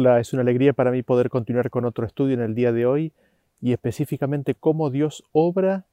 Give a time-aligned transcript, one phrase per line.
[0.00, 2.86] Hola, es una alegría para mí poder continuar con otro estudio en el día de
[2.86, 3.12] hoy
[3.60, 5.86] y específicamente cómo Dios obra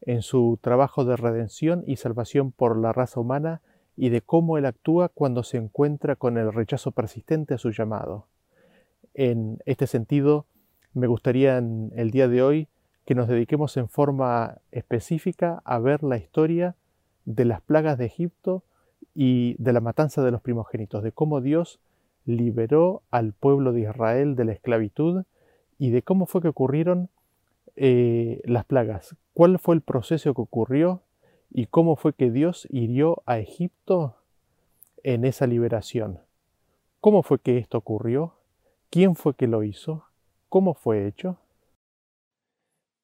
[0.00, 3.60] en su trabajo de redención y salvación por la raza humana
[3.96, 8.26] y de cómo Él actúa cuando se encuentra con el rechazo persistente a su llamado.
[9.14, 10.46] En este sentido,
[10.92, 12.68] me gustaría en el día de hoy
[13.04, 16.74] que nos dediquemos en forma específica a ver la historia
[17.26, 18.64] de las plagas de Egipto
[19.14, 21.78] y de la matanza de los primogénitos, de cómo Dios
[22.24, 25.24] liberó al pueblo de Israel de la esclavitud
[25.78, 27.10] y de cómo fue que ocurrieron
[27.76, 31.02] eh, las plagas, cuál fue el proceso que ocurrió
[31.50, 34.16] y cómo fue que Dios hirió a Egipto
[35.02, 36.20] en esa liberación.
[37.00, 38.34] ¿Cómo fue que esto ocurrió?
[38.90, 40.04] ¿Quién fue que lo hizo?
[40.48, 41.38] ¿Cómo fue hecho?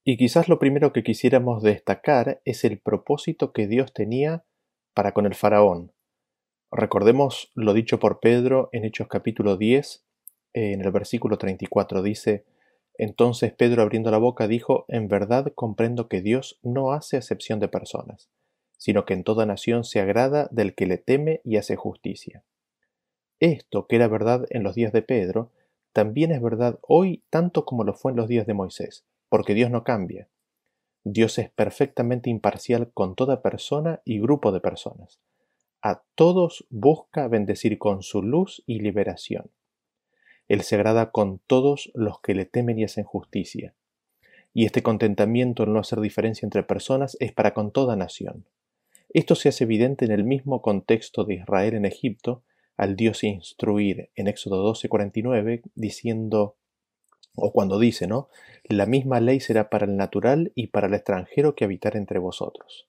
[0.05, 4.45] Y quizás lo primero que quisiéramos destacar es el propósito que Dios tenía
[4.95, 5.93] para con el faraón.
[6.71, 10.05] Recordemos lo dicho por Pedro en Hechos capítulo 10,
[10.53, 12.45] en el versículo 34, dice,
[12.99, 17.69] entonces Pedro abriendo la boca dijo, En verdad comprendo que Dios no hace acepción de
[17.69, 18.29] personas,
[18.77, 22.45] sino que en toda nación se agrada del que le teme y hace justicia.
[23.41, 25.53] Esto, que era verdad en los días de Pedro,
[25.95, 29.71] también es verdad hoy tanto como lo fue en los días de Moisés, porque Dios
[29.71, 30.29] no cambia.
[31.03, 35.19] Dios es perfectamente imparcial con toda persona y grupo de personas.
[35.81, 39.51] A todos busca bendecir con su luz y liberación.
[40.49, 43.75] Él se agrada con todos los que le temen y hacen justicia.
[44.53, 48.45] Y este contentamiento en no hacer diferencia entre personas es para con toda nación.
[49.11, 52.43] Esto se hace evidente en el mismo contexto de Israel en Egipto,
[52.77, 56.57] al Dios instruir en Éxodo 12:49, diciendo,
[57.37, 58.29] o cuando dice, ¿no?
[58.65, 62.88] La misma ley será para el natural y para el extranjero que habitar entre vosotros.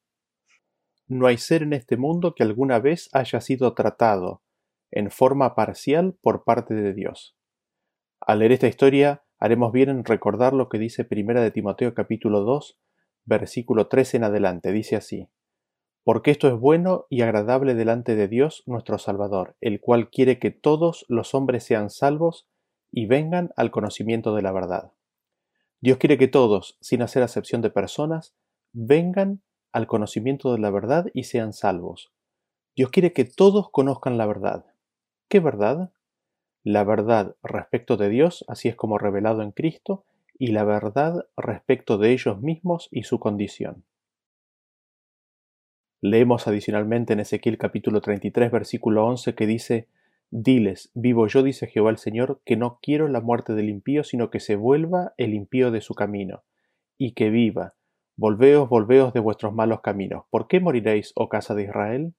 [1.10, 4.44] No hay ser en este mundo que alguna vez haya sido tratado
[4.92, 7.36] en forma parcial por parte de Dios.
[8.22, 12.42] Al leer esta historia, haremos bien en recordar lo que dice Primera de Timoteo capítulo
[12.42, 12.80] 2,
[13.26, 14.72] versículo 13 en adelante.
[14.72, 15.28] Dice así:
[16.04, 20.52] Porque esto es bueno y agradable delante de Dios nuestro Salvador, el cual quiere que
[20.52, 22.48] todos los hombres sean salvos
[22.92, 24.92] y vengan al conocimiento de la verdad.
[25.82, 28.36] Dios quiere que todos, sin hacer acepción de personas,
[28.74, 32.12] vengan al conocimiento de la verdad y sean salvos.
[32.76, 34.66] Dios quiere que todos conozcan la verdad.
[35.28, 35.92] ¿Qué verdad?
[36.64, 40.06] la verdad respecto de Dios, así es como revelado en Cristo,
[40.38, 43.84] y la verdad respecto de ellos mismos y su condición.
[46.02, 49.88] Leemos adicionalmente en Ezequiel capítulo 33 versículo 11 que dice,
[50.32, 54.30] Diles, vivo yo, dice Jehová el Señor, que no quiero la muerte del impío, sino
[54.30, 56.44] que se vuelva el impío de su camino,
[56.98, 57.74] y que viva.
[58.22, 60.26] Volveos, volveos de vuestros malos caminos.
[60.30, 62.16] ¿Por qué moriréis, oh casa de Israel?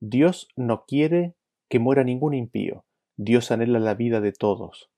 [0.00, 1.34] Dios no quiere
[1.70, 2.84] que muera ningún impío.
[3.16, 4.90] Dios anhela la vida de todos.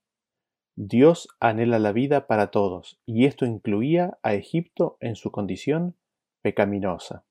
[0.75, 5.95] Dios anhela la vida para todos, y esto incluía a Egipto en su condición
[6.43, 7.25] pecaminosa.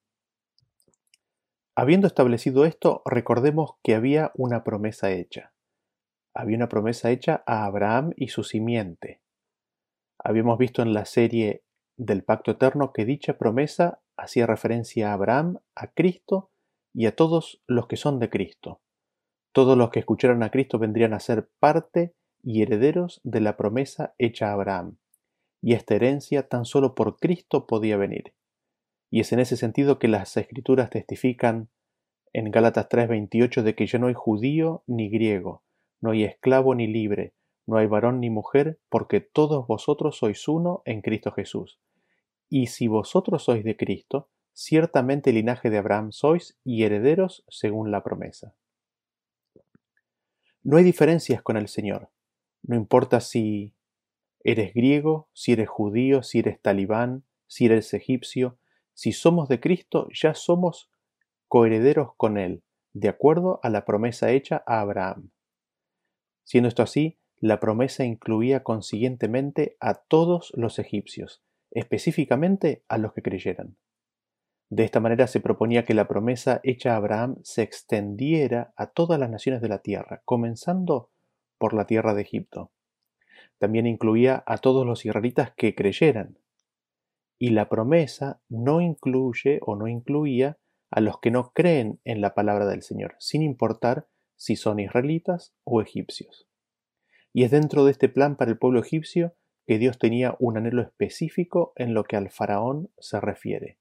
[1.75, 5.51] Habiendo establecido esto, recordemos que había una promesa hecha.
[6.33, 9.19] Había una promesa hecha a Abraham y su simiente.
[10.17, 11.65] Habíamos visto en la serie
[11.99, 16.49] del pacto eterno que dicha promesa hacía referencia a Abraham, a Cristo
[16.93, 18.79] y a todos los que son de Cristo.
[19.51, 24.13] Todos los que escucharan a Cristo vendrían a ser parte y herederos de la promesa
[24.17, 24.97] hecha a Abraham,
[25.61, 28.33] y esta herencia tan solo por Cristo podía venir.
[29.11, 31.67] Y es en ese sentido que las escrituras testifican
[32.31, 35.63] en Gálatas 3:28 de que ya no hay judío ni griego,
[35.99, 37.33] no hay esclavo ni libre,
[37.67, 41.77] no hay varón ni mujer, porque todos vosotros sois uno en Cristo Jesús.
[42.49, 48.03] Y si vosotros sois de Cristo, ciertamente linaje de Abraham sois y herederos según la
[48.03, 48.55] promesa.
[50.63, 52.09] No hay diferencias con el Señor.
[52.63, 53.73] No importa si
[54.43, 58.57] eres griego, si eres judío, si eres talibán, si eres egipcio,
[58.93, 60.89] si somos de Cristo, ya somos
[61.47, 62.63] coherederos con Él,
[62.93, 65.31] de acuerdo a la promesa hecha a Abraham.
[66.43, 73.21] Siendo esto así, la promesa incluía consiguientemente a todos los egipcios, específicamente a los que
[73.21, 73.77] creyeran.
[74.69, 79.19] De esta manera se proponía que la promesa hecha a Abraham se extendiera a todas
[79.19, 81.09] las naciones de la tierra, comenzando
[81.57, 82.71] por la tierra de Egipto.
[83.57, 86.37] También incluía a todos los israelitas que creyeran.
[87.39, 90.57] Y la promesa no incluye o no incluía
[90.91, 95.53] a los que no creen en la palabra del Señor, sin importar si son israelitas
[95.63, 96.47] o egipcios.
[97.33, 99.35] Y es dentro de este plan para el pueblo egipcio
[99.69, 103.77] que Dios tenía un anhelo específico en lo que al faraón se refiere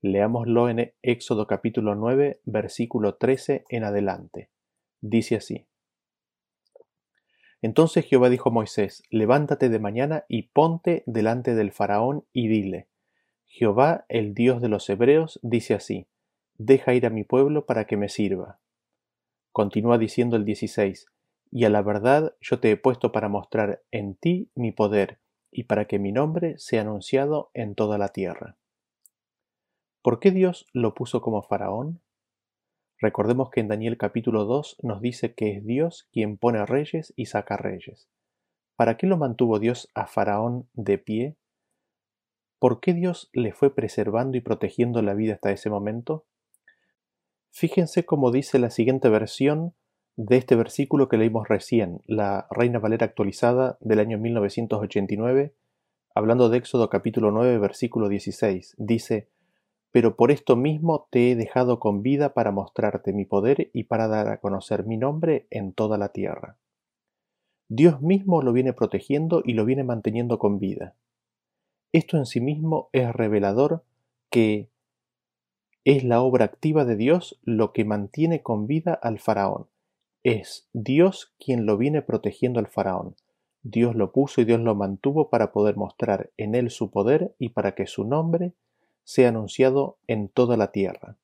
[0.00, 4.50] Leámoslo en Éxodo capítulo 9, versículo 13 en adelante.
[5.00, 5.68] Dice así.
[7.62, 12.88] Entonces Jehová dijo a Moisés, Levántate de mañana y ponte delante del faraón y dile,
[13.46, 16.08] Jehová, el Dios de los hebreos, dice así,
[16.56, 18.58] Deja ir a mi pueblo para que me sirva.
[19.52, 21.06] Continúa diciendo el 16,
[21.52, 25.20] Y a la verdad yo te he puesto para mostrar en ti mi poder,
[25.50, 28.56] y para que mi nombre sea anunciado en toda la tierra.
[30.02, 32.00] ¿Por qué Dios lo puso como faraón?
[33.00, 37.26] Recordemos que en Daniel capítulo 2 nos dice que es Dios quien pone reyes y
[37.26, 38.08] saca reyes.
[38.74, 41.36] ¿Para qué lo mantuvo Dios a Faraón de pie?
[42.58, 46.26] ¿Por qué Dios le fue preservando y protegiendo la vida hasta ese momento?
[47.50, 49.74] Fíjense cómo dice la siguiente versión
[50.18, 55.54] de este versículo que leímos recién, la Reina Valera actualizada del año 1989,
[56.12, 58.74] hablando de Éxodo capítulo 9, versículo 16.
[58.78, 59.28] Dice,
[59.92, 64.08] pero por esto mismo te he dejado con vida para mostrarte mi poder y para
[64.08, 66.56] dar a conocer mi nombre en toda la tierra.
[67.68, 70.96] Dios mismo lo viene protegiendo y lo viene manteniendo con vida.
[71.92, 73.84] Esto en sí mismo es revelador
[74.30, 74.68] que
[75.84, 79.68] es la obra activa de Dios lo que mantiene con vida al faraón.
[80.22, 83.16] Es Dios quien lo viene protegiendo al faraón.
[83.62, 87.50] Dios lo puso y Dios lo mantuvo para poder mostrar en él su poder y
[87.50, 88.54] para que su nombre
[89.04, 91.18] sea anunciado en toda la tierra.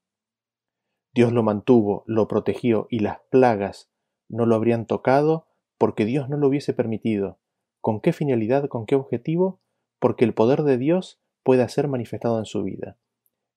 [1.13, 3.91] Dios lo mantuvo, lo protegió y las plagas
[4.29, 5.47] no lo habrían tocado
[5.79, 7.39] porque Dios no lo hubiese permitido.
[7.81, 9.61] ¿Con qué finalidad, con qué objetivo?
[9.99, 12.97] Porque el poder de Dios pueda ser manifestado en su vida.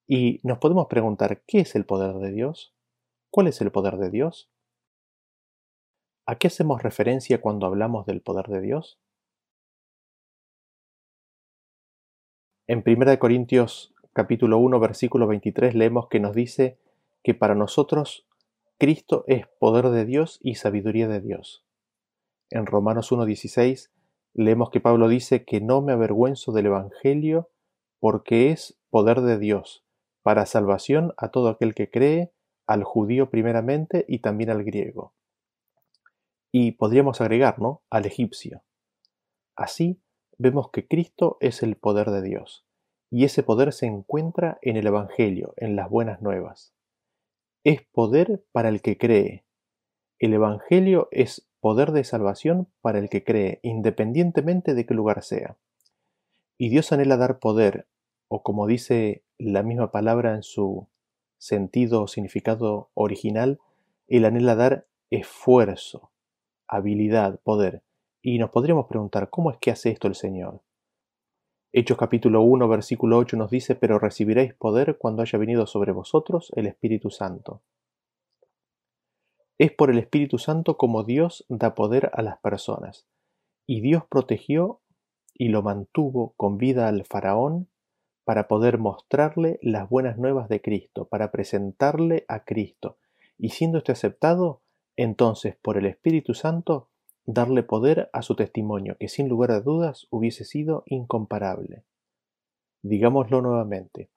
[0.07, 2.75] Y nos podemos preguntar, ¿qué es el poder de Dios?
[3.30, 4.50] ¿Cuál es el poder de Dios?
[6.30, 9.00] ¿A qué hacemos referencia cuando hablamos del poder de Dios?
[12.68, 16.80] En 1 Corintios capítulo 1, versículo 23 leemos que nos dice
[17.24, 18.28] que para nosotros
[18.78, 21.64] Cristo es poder de Dios y sabiduría de Dios.
[22.50, 23.90] En Romanos 1.16
[24.34, 27.52] leemos que Pablo dice que no me avergüenzo del Evangelio
[28.02, 29.86] porque es poder de Dios
[30.24, 32.34] para salvación a todo aquel que cree,
[32.66, 35.14] al judío primeramente y también al griego.
[36.52, 37.84] Y podríamos agregar, ¿no?
[37.90, 38.64] Al egipcio.
[39.56, 40.02] Así
[40.38, 42.68] vemos que Cristo es el poder de Dios
[43.10, 46.74] y ese poder se encuentra en el Evangelio, en las buenas nuevas.
[47.64, 49.46] Es poder para el que cree.
[50.20, 55.58] El Evangelio es poder de salvación para el que cree, independientemente de qué lugar sea.
[56.58, 57.88] Y Dios anhela dar poder,
[58.28, 60.88] o como dice la misma palabra en su
[61.38, 63.60] sentido o significado original,
[64.08, 66.12] Él anhela dar esfuerzo,
[66.68, 67.84] habilidad, poder.
[68.22, 70.62] Y nos podríamos preguntar, ¿cómo es que hace esto el Señor?
[71.72, 76.52] Hechos capítulo 1 versículo 8 nos dice, pero recibiréis poder cuando haya venido sobre vosotros
[76.56, 77.62] el Espíritu Santo.
[79.58, 83.08] Es por el Espíritu Santo como Dios da poder a las personas.
[83.66, 84.81] Y Dios protegió
[85.34, 87.68] y lo mantuvo con vida al faraón
[88.24, 92.97] para poder mostrarle las buenas nuevas de Cristo, para presentarle a Cristo.
[93.38, 94.62] Y siendo este aceptado,
[94.97, 96.89] entonces por el Espíritu Santo
[97.25, 101.83] darle poder a su testimonio, que sin lugar a dudas hubiese sido incomparable.
[102.81, 104.09] Digámoslo nuevamente,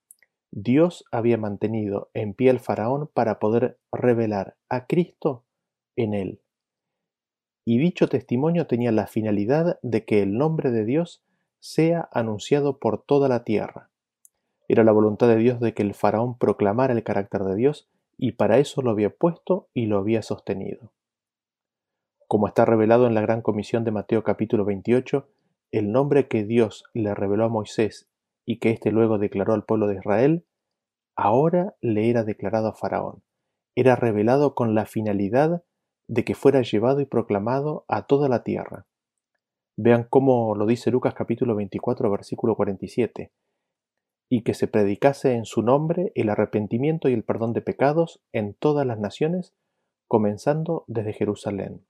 [0.53, 5.45] Dios había mantenido en pie al faraón para poder revelar a Cristo
[5.97, 6.41] en él.
[7.65, 11.23] Y dicho testimonio tenía la finalidad de que el nombre de Dios
[11.61, 13.91] sea anunciado por toda la tierra.
[14.67, 17.89] Era la voluntad de Dios de que el faraón proclamara el carácter de Dios
[18.23, 20.93] y para eso lo había puesto y lo había sostenido.
[22.29, 25.27] Como está revelado en la gran comisión de Mateo capítulo 28,
[25.73, 28.11] el nombre que Dios le reveló a Moisés
[28.45, 30.45] y que éste luego declaró al pueblo de Israel,
[31.17, 33.23] ahora le era declarado a Faraón.
[33.75, 35.65] Era revelado con la finalidad
[36.07, 38.85] de que fuera llevado y proclamado a toda la tierra.
[39.77, 43.33] Vean cómo lo dice Lucas capítulo 24 versículo 47
[44.33, 48.55] y que se predicase en su nombre el arrepentimiento y el perdón de pecados en
[48.55, 49.55] todas las naciones,
[50.07, 51.85] comenzando desde Jerusalén.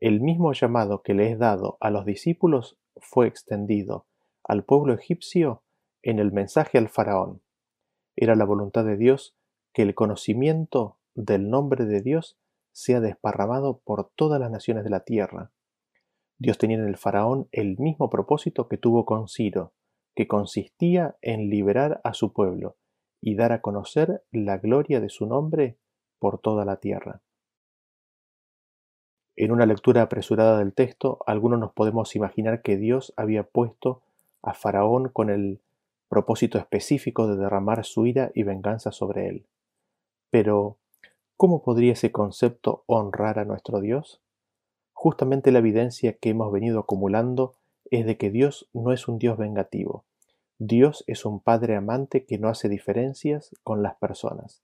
[0.00, 4.06] El mismo llamado que le es dado a los discípulos fue extendido
[4.44, 5.64] al pueblo egipcio
[6.02, 7.42] en el mensaje al faraón.
[8.14, 9.36] Era la voluntad de Dios
[9.72, 12.38] que el conocimiento del nombre de Dios
[12.70, 15.50] sea desparramado por todas las naciones de la tierra.
[16.38, 19.72] Dios tenía en el faraón el mismo propósito que tuvo con Ciro,
[20.14, 22.76] que consistía en liberar a su pueblo
[23.20, 25.78] y dar a conocer la gloria de su nombre
[26.18, 27.22] por toda la tierra.
[29.36, 34.02] En una lectura apresurada del texto, algunos nos podemos imaginar que Dios había puesto
[34.42, 35.60] a Faraón con el
[36.08, 39.46] propósito específico de derramar su ira y venganza sobre él.
[40.30, 40.78] Pero,
[41.38, 44.20] ¿Cómo podría ese concepto honrar a nuestro Dios?
[45.00, 47.54] Justamente la evidencia que hemos venido acumulando
[47.88, 50.02] es de que Dios no es un Dios vengativo.
[50.58, 54.60] Dios es un Padre amante que no hace diferencias con las personas.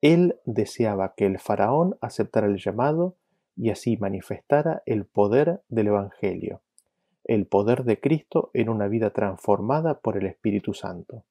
[0.00, 3.14] Él deseaba que el faraón aceptara el llamado
[3.58, 6.62] y así manifestara el poder del Evangelio,
[7.24, 11.24] el poder de Cristo en una vida transformada por el Espíritu Santo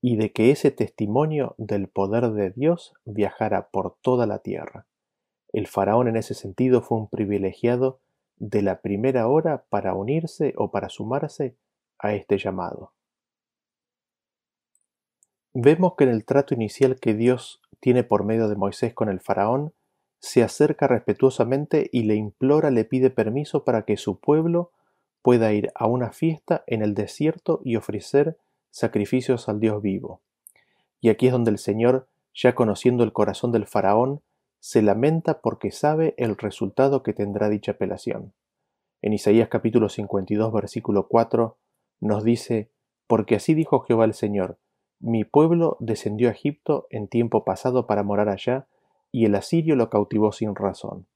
[0.00, 4.86] y de que ese testimonio del poder de Dios viajara por toda la tierra.
[5.52, 8.00] El faraón en ese sentido fue un privilegiado
[8.36, 11.56] de la primera hora para unirse o para sumarse
[11.98, 12.92] a este llamado.
[15.54, 19.20] Vemos que en el trato inicial que Dios tiene por medio de Moisés con el
[19.20, 19.72] faraón,
[20.20, 24.72] se acerca respetuosamente y le implora, le pide permiso para que su pueblo
[25.22, 28.36] pueda ir a una fiesta en el desierto y ofrecer
[28.70, 30.20] sacrificios al Dios vivo.
[31.00, 34.20] Y aquí es donde el Señor, ya conociendo el corazón del faraón,
[34.60, 38.32] se lamenta porque sabe el resultado que tendrá dicha apelación.
[39.02, 41.56] En Isaías capítulo 52 versículo 4
[42.00, 42.70] nos dice,
[43.06, 44.58] porque así dijo Jehová el Señor,
[45.00, 48.66] mi pueblo descendió a Egipto en tiempo pasado para morar allá,
[49.12, 51.06] y el asirio lo cautivó sin razón.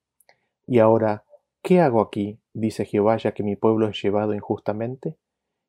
[0.66, 1.24] Y ahora,
[1.62, 2.38] ¿qué hago aquí?
[2.54, 5.16] dice Jehová, ya que mi pueblo es llevado injustamente,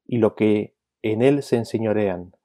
[0.05, 2.35] y lo que en él se enseñorean,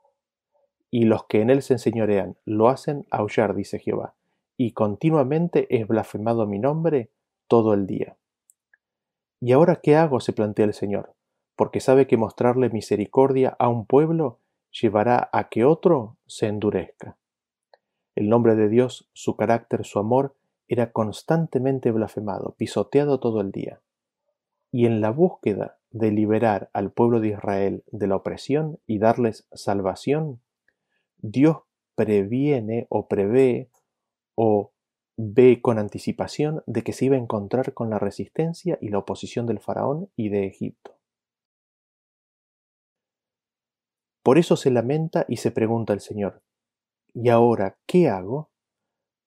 [0.91, 4.15] y los que en él se enseñorean lo hacen aullar, dice Jehová,
[4.59, 7.11] y continuamente es blasfemado mi nombre
[7.47, 8.19] todo el día.
[9.41, 10.19] ¿Y ahora qué hago?
[10.19, 11.15] se plantea el Señor,
[11.55, 17.17] porque sabe que mostrarle misericordia a un pueblo llevará a que otro se endurezca.
[18.17, 20.35] El nombre de Dios, su carácter, su amor,
[20.67, 23.81] era constantemente blasfemado, pisoteado todo el día.
[24.73, 29.47] Y en la búsqueda de liberar al pueblo de Israel de la opresión y darles
[29.53, 30.43] salvación,
[31.19, 31.59] Dios
[31.95, 33.71] previene o prevé
[34.41, 34.73] o
[35.17, 39.47] ve con anticipación de que se iba a encontrar con la resistencia y la oposición
[39.47, 40.97] del faraón y de Egipto.
[44.23, 46.45] Por eso se lamenta y se pregunta el Señor,
[47.15, 48.53] ¿y ahora qué hago?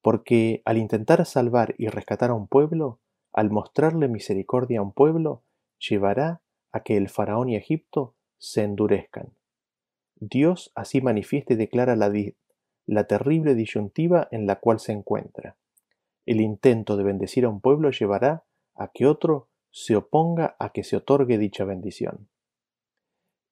[0.01, 3.01] Porque al intentar salvar y rescatar a un pueblo,
[3.33, 5.43] al mostrarle misericordia a un pueblo,
[5.77, 6.41] llevará
[6.71, 9.35] a que el faraón y Egipto se endurezcan.
[10.15, 12.09] Dios así manifiesta y declara la,
[12.85, 15.55] la terrible disyuntiva en la cual se encuentra.
[16.25, 18.43] El intento de bendecir a un pueblo llevará
[18.75, 22.27] a que otro se oponga a que se otorgue dicha bendición.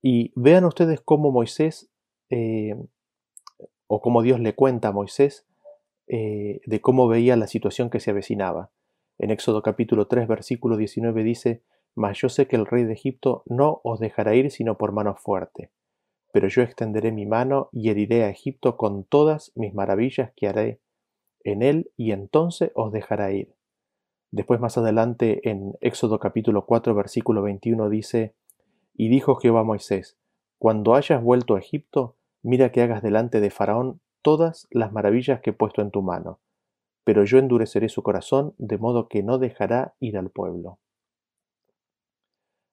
[0.02, 1.90] Y vean ustedes cómo Moisés,
[2.30, 2.76] eh,
[3.88, 5.46] o cómo Dios le cuenta a Moisés
[6.08, 8.72] eh, de cómo veía la situación que se avecinaba.
[9.18, 11.64] En Éxodo capítulo 3, versículo 19 dice,
[11.96, 15.16] mas yo sé que el rey de Egipto no os dejará ir sino por mano
[15.16, 15.72] fuerte.
[16.32, 20.80] Pero yo extenderé mi mano y heriré a Egipto con todas mis maravillas que haré
[21.44, 23.56] en él, y entonces os dejará ir.
[24.32, 28.36] Después más adelante en Éxodo capítulo 4 versículo 21 dice,
[28.94, 30.18] Y dijo Jehová a Moisés,
[30.60, 35.52] Cuando hayas vuelto a Egipto, mira que hagas delante de Faraón todas las maravillas que
[35.52, 36.40] he puesto en tu mano,
[37.04, 40.78] pero yo endureceré su corazón, de modo que no dejará ir al pueblo.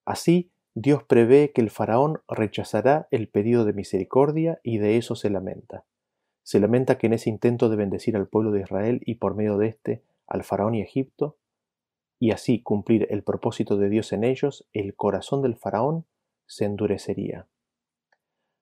[0.05, 5.31] Así, Dios prevé que el faraón rechazará el pedido de misericordia y de eso se
[5.31, 5.87] lamenta.
[6.43, 9.57] Se lamenta que en ese intento de bendecir al pueblo de Israel y por medio
[9.57, 11.39] de éste al faraón y Egipto,
[12.19, 16.05] y así cumplir el propósito de Dios en ellos, el corazón del faraón
[16.45, 17.47] se endurecería.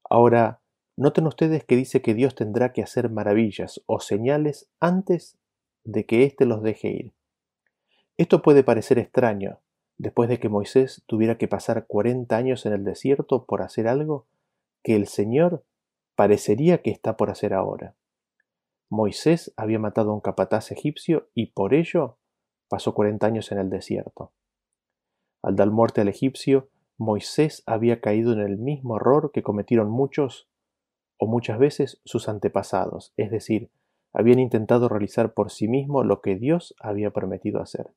[0.09, 0.61] Ahora,
[0.97, 5.37] noten ustedes que dice que Dios tendrá que hacer maravillas o señales antes
[5.83, 7.12] de que éste los deje ir.
[8.16, 9.59] Esto puede parecer extraño,
[9.99, 14.27] después de que Moisés tuviera que pasar cuarenta años en el desierto por hacer algo
[14.83, 15.65] que el Señor
[16.15, 17.95] parecería que está por hacer ahora.
[18.91, 22.19] Moisés había matado a un capataz egipcio y por ello
[22.69, 24.33] pasó cuarenta años en el desierto.
[25.43, 30.49] Al dar muerte al egipcio, Moisés había caído en el mismo error que cometieron muchos
[31.19, 33.71] o muchas veces sus antepasados, es decir,
[34.13, 37.91] habían intentado realizar por sí mismo lo que Dios había prometido hacer.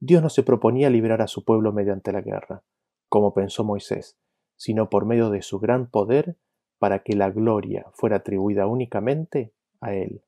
[0.00, 2.62] Dios no se proponía liberar a su pueblo mediante la guerra,
[3.08, 4.18] como pensó Moisés,
[4.56, 6.36] sino por medio de su gran poder
[6.78, 10.22] para que la gloria fuera atribuida únicamente a Él.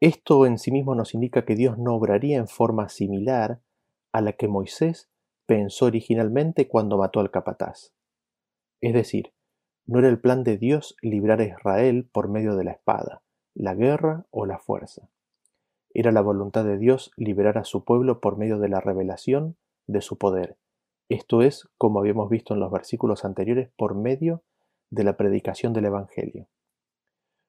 [0.00, 3.60] Esto en sí mismo nos indica que Dios no obraría en forma similar
[4.12, 5.10] a la que Moisés
[5.46, 7.94] pensó originalmente cuando mató al capataz.
[8.80, 9.32] Es decir,
[9.86, 13.22] no era el plan de Dios librar a Israel por medio de la espada,
[13.54, 15.08] la guerra o la fuerza.
[15.94, 19.56] Era la voluntad de Dios liberar a su pueblo por medio de la revelación
[19.86, 20.56] de su poder.
[21.08, 24.42] Esto es, como habíamos visto en los versículos anteriores, por medio
[24.90, 26.48] de la predicación del Evangelio.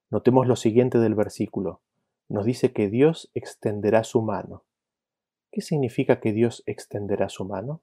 [0.09, 1.81] Notemos lo siguiente del versículo.
[2.29, 4.65] Nos dice que Dios extenderá su mano.
[5.51, 7.81] ¿Qué significa que Dios extenderá su mano?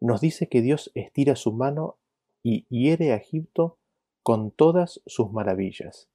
[0.00, 1.98] Nos dice que Dios estira su mano
[2.42, 3.78] y hiere a Egipto
[4.22, 6.08] con todas sus maravillas.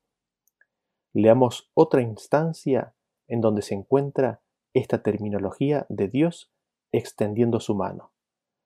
[1.15, 2.93] Leamos otra instancia
[3.29, 4.41] en donde se encuentra
[4.73, 6.51] esta terminología de Dios
[6.91, 8.11] extendiendo su mano.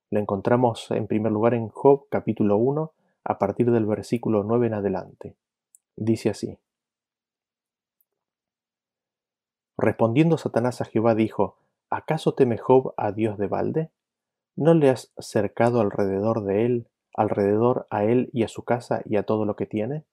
[0.10, 2.91] La encontramos en primer lugar en Job capítulo 1
[3.24, 5.36] a partir del versículo 9 en adelante.
[5.96, 6.58] Dice así.
[9.77, 11.60] Respondiendo Satanás a Jehová dijo,
[11.91, 13.91] ¿acaso teme Job a Dios de balde?
[14.56, 19.18] ¿No le has cercado alrededor de él, alrededor a él y a su casa y
[19.18, 20.03] a todo lo que tiene?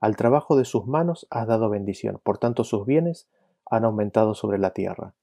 [0.00, 3.28] Al trabajo de sus manos has dado bendición, por tanto sus bienes
[3.66, 5.14] han aumentado sobre la tierra.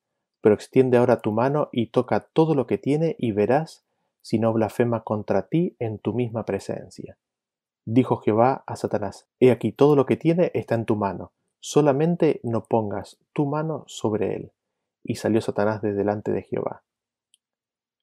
[0.41, 3.85] Pero extiende ahora tu mano y toca todo lo que tiene y verás
[4.21, 7.17] si no blasfema contra ti en tu misma presencia.
[7.85, 12.39] Dijo Jehová a Satanás, He aquí todo lo que tiene está en tu mano, solamente
[12.43, 14.51] no pongas tu mano sobre él.
[15.03, 16.83] Y salió Satanás de delante de Jehová.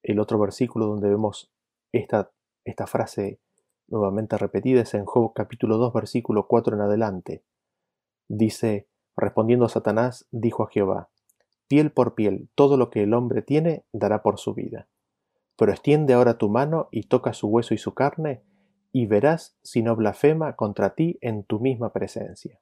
[0.03, 1.53] El otro versículo donde vemos
[1.93, 2.31] esta,
[2.65, 3.39] esta frase
[3.89, 7.45] nuevamente repetida es en Job capítulo 2 versículo 4 en adelante.
[8.29, 11.11] Dice, respondiendo Satanás, dijo a Jehová,
[11.69, 14.89] piel por piel, todo lo que el hombre tiene dará por su vida.
[15.57, 18.43] Pero extiende ahora tu mano y toca su hueso y su carne,
[18.93, 22.61] y verás si no blasfema contra ti en tu misma presencia.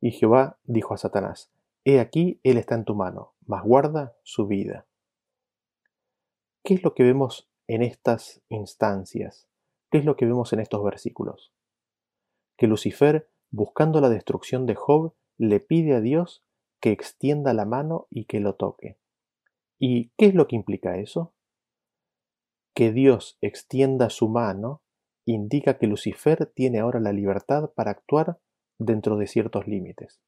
[0.00, 1.52] Y Jehová dijo a Satanás,
[1.84, 4.86] He aquí, él está en tu mano, mas guarda su vida.
[6.62, 9.49] ¿Qué es lo que vemos en estas instancias?
[9.90, 11.52] ¿Qué es lo que vemos en estos versículos?
[12.56, 16.44] Que Lucifer, buscando la destrucción de Job, le pide a Dios
[16.80, 18.98] que extienda la mano y que lo toque.
[19.78, 21.34] ¿Y qué es lo que implica eso?
[22.74, 24.82] Que Dios extienda su mano
[25.24, 28.38] indica que Lucifer tiene ahora la libertad para actuar
[28.78, 30.20] dentro de ciertos límites.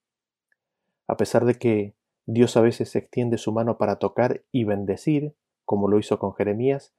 [1.06, 1.94] A pesar de que
[2.26, 6.94] Dios a veces extiende su mano para tocar y bendecir, como lo hizo con Jeremías,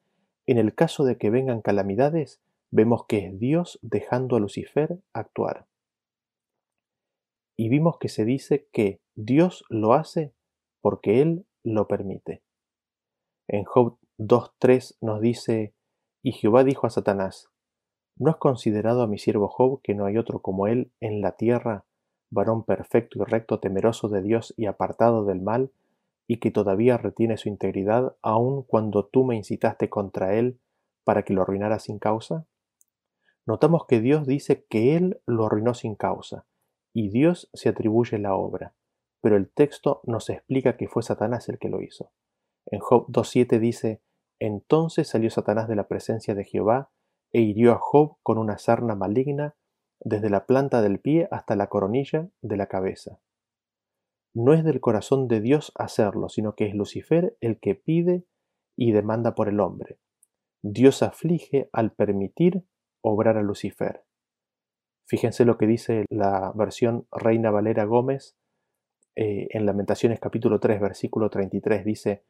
[0.45, 2.41] en el caso de que vengan calamidades,
[2.74, 5.68] vemos que es Dios dejando a Lucifer actuar.
[7.56, 10.34] Y vimos que se dice que Dios lo hace
[10.82, 12.42] porque Él lo permite.
[13.48, 15.76] En Job 2.3 nos dice,
[16.24, 17.52] y Jehová dijo a Satanás,
[18.18, 21.34] ¿no has considerado a mi siervo Job que no hay otro como él en la
[21.34, 21.86] tierra,
[22.32, 25.72] varón perfecto y recto, temeroso de Dios y apartado del mal,
[26.26, 30.60] y que todavía retiene su integridad aun cuando tú me incitaste contra él
[31.04, 32.48] para que lo arruinara sin causa?
[33.45, 36.45] Notamos que Dios dice que él lo arruinó sin causa,
[36.93, 38.75] y Dios se atribuye la obra,
[39.21, 42.12] pero el texto nos explica que fue Satanás el que lo hizo.
[42.65, 44.01] En Job 2.7 dice,
[44.39, 46.91] Entonces salió Satanás de la presencia de Jehová
[47.34, 49.56] e hirió a Job con una sarna maligna
[49.99, 53.19] desde la planta del pie hasta la coronilla de la cabeza.
[54.34, 58.25] No es del corazón de Dios hacerlo, sino que es Lucifer el que pide
[58.75, 59.99] y demanda por el hombre.
[60.62, 62.65] Dios aflige al permitir
[63.04, 64.06] obrar a Lucifer.
[65.06, 68.38] Fíjense lo que dice la versión Reina Valera Gómez
[69.16, 71.86] eh, en Lamentaciones capítulo 3 versículo 33.
[71.86, 72.24] Dice,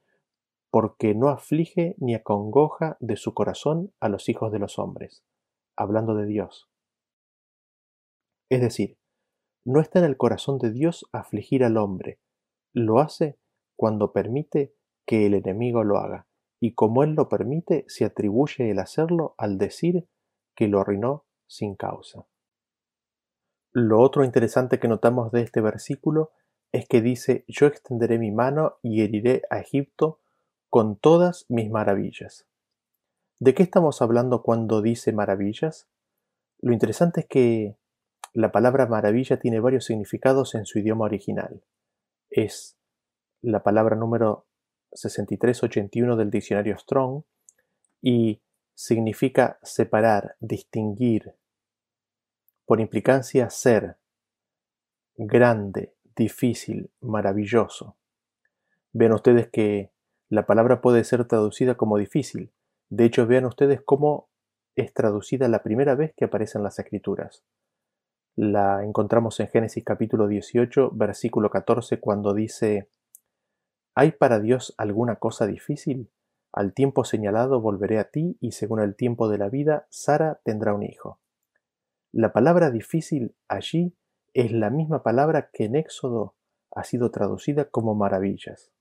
[0.72, 5.24] porque no aflige ni acongoja de su corazón a los hijos de los hombres,
[5.78, 6.68] hablando de Dios.
[8.50, 8.98] Es decir,
[9.66, 12.20] no está en el corazón de Dios afligir al hombre,
[12.74, 13.38] lo hace
[13.78, 14.74] cuando permite
[15.06, 16.28] que el enemigo lo haga,
[16.60, 20.08] y como él lo permite, se atribuye el hacerlo al decir
[20.56, 22.26] que lo arruinó sin causa.
[23.72, 26.32] Lo otro interesante que notamos de este versículo
[26.72, 30.20] es que dice, yo extenderé mi mano y heriré a Egipto
[30.70, 32.48] con todas mis maravillas.
[33.40, 35.90] ¿De qué estamos hablando cuando dice maravillas?
[36.60, 37.78] Lo interesante es que
[38.34, 41.64] la palabra maravilla tiene varios significados en su idioma original.
[42.30, 42.78] Es
[43.42, 44.48] la palabra número
[44.94, 47.24] 6381 del diccionario Strong
[48.02, 48.43] y
[48.76, 51.36] significa separar, distinguir,
[52.66, 53.98] por implicancia ser,
[55.16, 57.98] grande, difícil, maravilloso.
[58.92, 59.92] Vean ustedes que
[60.30, 62.52] la palabra puede ser traducida como difícil.
[62.90, 64.30] De hecho, vean ustedes cómo
[64.76, 67.44] es traducida la primera vez que aparece en las escrituras.
[68.36, 72.90] La encontramos en Génesis capítulo 18, versículo 14, cuando dice,
[73.96, 76.10] ¿Hay para Dios alguna cosa difícil?
[76.54, 80.74] Al tiempo señalado volveré a ti y según el tiempo de la vida, Sara tendrá
[80.74, 81.20] un hijo.
[82.14, 83.98] La palabra difícil allí
[84.34, 86.36] es la misma palabra que en Éxodo
[86.72, 88.72] ha sido traducida como maravillas.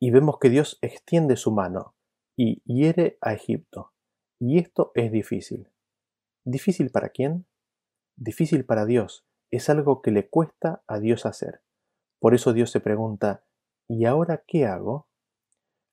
[0.00, 1.94] Y vemos que Dios extiende su mano
[2.36, 3.92] y hiere a Egipto.
[4.40, 5.68] Y esto es difícil.
[6.44, 7.46] ¿Difícil para quién?
[8.16, 11.62] difícil para Dios, es algo que le cuesta a Dios hacer.
[12.18, 13.44] Por eso Dios se pregunta,
[13.88, 15.08] ¿y ahora qué hago?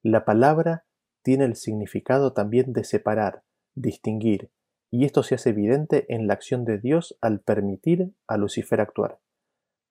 [0.04, 0.86] La palabra
[1.24, 3.44] tiene el significado también de separar,
[3.76, 4.52] distinguir,
[4.92, 9.20] y esto se hace evidente en la acción de Dios al permitir a Lucifer actuar.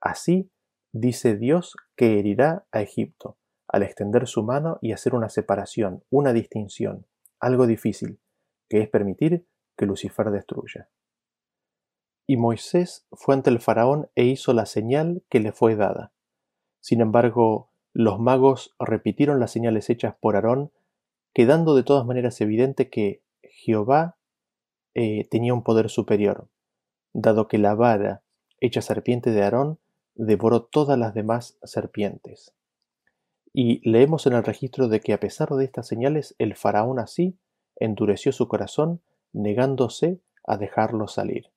[0.01, 0.51] Así
[0.93, 3.37] dice Dios que herirá a Egipto,
[3.69, 7.07] al extender su mano y hacer una separación, una distinción,
[7.39, 8.19] algo difícil,
[8.69, 10.89] que es permitir que Lucifer destruya.
[12.27, 16.13] Y Moisés fue ante el faraón e hizo la señal que le fue dada.
[16.81, 17.68] Sin embargo,
[17.99, 20.71] los magos repitieron las señales hechas por Aarón,
[21.35, 24.17] quedando de todas maneras evidente que Jehová
[24.95, 26.47] eh, tenía un poder superior,
[27.13, 28.23] dado que la vara
[28.61, 29.81] hecha serpiente de Aarón
[30.15, 32.55] devoró todas las demás serpientes.
[33.53, 37.37] Y leemos en el registro de que a pesar de estas señales, el faraón así
[37.75, 41.51] endureció su corazón, negándose a dejarlo salir.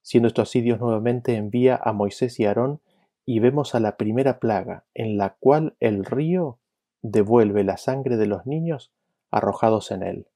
[0.00, 2.80] Siendo esto así, Dios nuevamente envía a Moisés y Aarón
[3.24, 6.58] y vemos a la primera plaga, en la cual el río
[7.02, 8.92] devuelve la sangre de los niños
[9.30, 10.28] arrojados en él.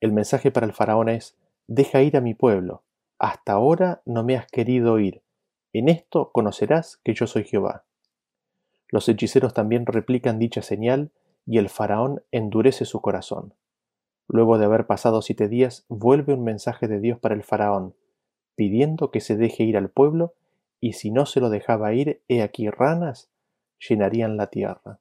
[0.00, 2.84] El mensaje para el faraón es, deja ir a mi pueblo,
[3.18, 5.22] hasta ahora no me has querido ir,
[5.72, 7.84] en esto conocerás que yo soy Jehová.
[8.88, 11.12] Los hechiceros también replican dicha señal
[11.46, 13.54] y el faraón endurece su corazón.
[14.26, 17.94] Luego de haber pasado siete días, vuelve un mensaje de Dios para el faraón,
[18.56, 20.34] pidiendo que se deje ir al pueblo,
[20.80, 23.30] y si no se lo dejaba ir, he aquí ranas
[23.78, 25.00] llenarían la tierra.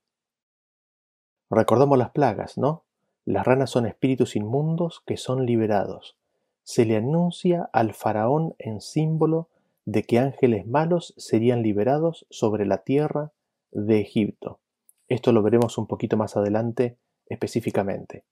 [1.49, 2.83] Recordamos las plagas, ¿no?
[3.25, 6.17] Las ranas son espíritus inmundos que son liberados.
[6.63, 9.49] Se le anuncia al faraón en símbolo
[9.85, 13.31] de que ángeles malos serían liberados sobre la tierra
[13.71, 14.59] de Egipto.
[15.07, 18.23] Esto lo veremos un poquito más adelante específicamente.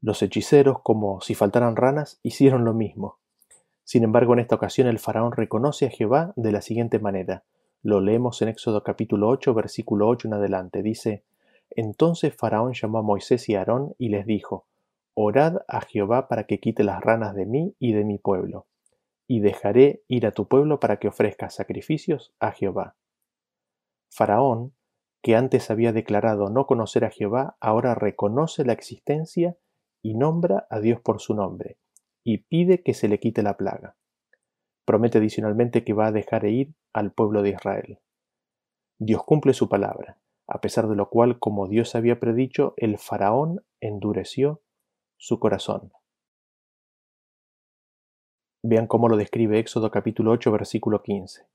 [0.00, 3.18] Los hechiceros, como si faltaran ranas, hicieron lo mismo.
[3.84, 7.44] Sin embargo, en esta ocasión el faraón reconoce a Jehová de la siguiente manera.
[7.82, 10.82] Lo leemos en Éxodo capítulo 8, versículo 8 en adelante.
[10.82, 11.22] Dice,
[11.68, 14.66] Entonces Faraón llamó a Moisés y a Aarón y les dijo,
[15.12, 18.66] Orad a Jehová para que quite las ranas de mí y de mi pueblo,
[19.28, 22.96] y dejaré ir a tu pueblo para que ofrezca sacrificios a Jehová.
[24.10, 24.72] Faraón,
[25.22, 29.56] que antes había declarado no conocer a Jehová, ahora reconoce la existencia
[30.02, 31.76] y nombra a Dios por su nombre,
[32.24, 33.96] y pide que se le quite la plaga.
[34.84, 37.98] Promete adicionalmente que va a dejar ir al pueblo de Israel.
[38.98, 43.64] Dios cumple su palabra, a pesar de lo cual, como Dios había predicho, el faraón
[43.80, 44.62] endureció
[45.16, 45.92] su corazón.
[48.62, 51.46] Vean cómo lo describe Éxodo capítulo 8 versículo 15.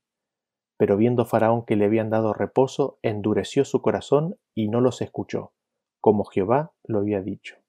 [0.76, 5.52] Pero viendo Faraón que le habían dado reposo, endureció su corazón y no los escuchó,
[6.00, 7.59] como Jehová lo había dicho.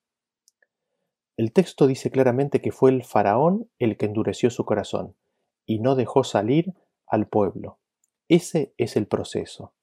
[1.42, 5.16] El texto dice claramente que fue el faraón el que endureció su corazón
[5.66, 6.76] y no dejó salir
[7.08, 7.80] al pueblo.
[8.28, 9.74] Ese es el proceso.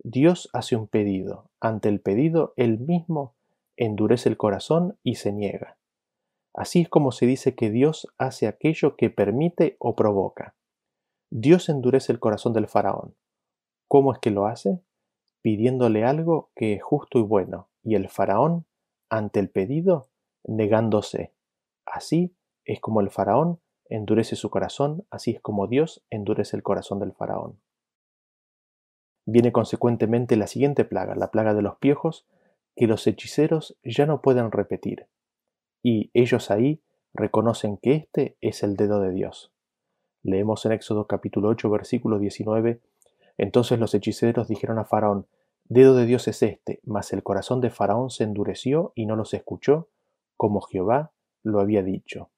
[0.00, 1.48] Dios hace un pedido.
[1.60, 3.36] Ante el pedido, él mismo
[3.76, 5.78] endurece el corazón y se niega.
[6.52, 10.56] Así es como se dice que Dios hace aquello que permite o provoca.
[11.30, 13.14] Dios endurece el corazón del faraón.
[13.86, 14.80] ¿Cómo es que lo hace?
[15.40, 18.66] Pidiéndole algo que es justo y bueno, y el faraón,
[19.08, 20.08] ante el pedido,
[20.46, 21.32] negándose.
[21.84, 26.98] Así es como el faraón endurece su corazón, así es como Dios endurece el corazón
[26.98, 27.60] del faraón.
[29.24, 32.26] Viene consecuentemente la siguiente plaga, la plaga de los piojos,
[32.76, 35.06] que los hechiceros ya no pueden repetir,
[35.82, 36.82] y ellos ahí
[37.14, 39.52] reconocen que este es el dedo de Dios.
[40.22, 42.80] Leemos en Éxodo capítulo 8 versículo 19,
[43.38, 45.26] entonces los hechiceros dijeron a Faraón,
[45.64, 49.34] dedo de Dios es este, mas el corazón de Faraón se endureció y no los
[49.34, 49.88] escuchó,
[50.36, 52.30] como Jehová lo había dicho.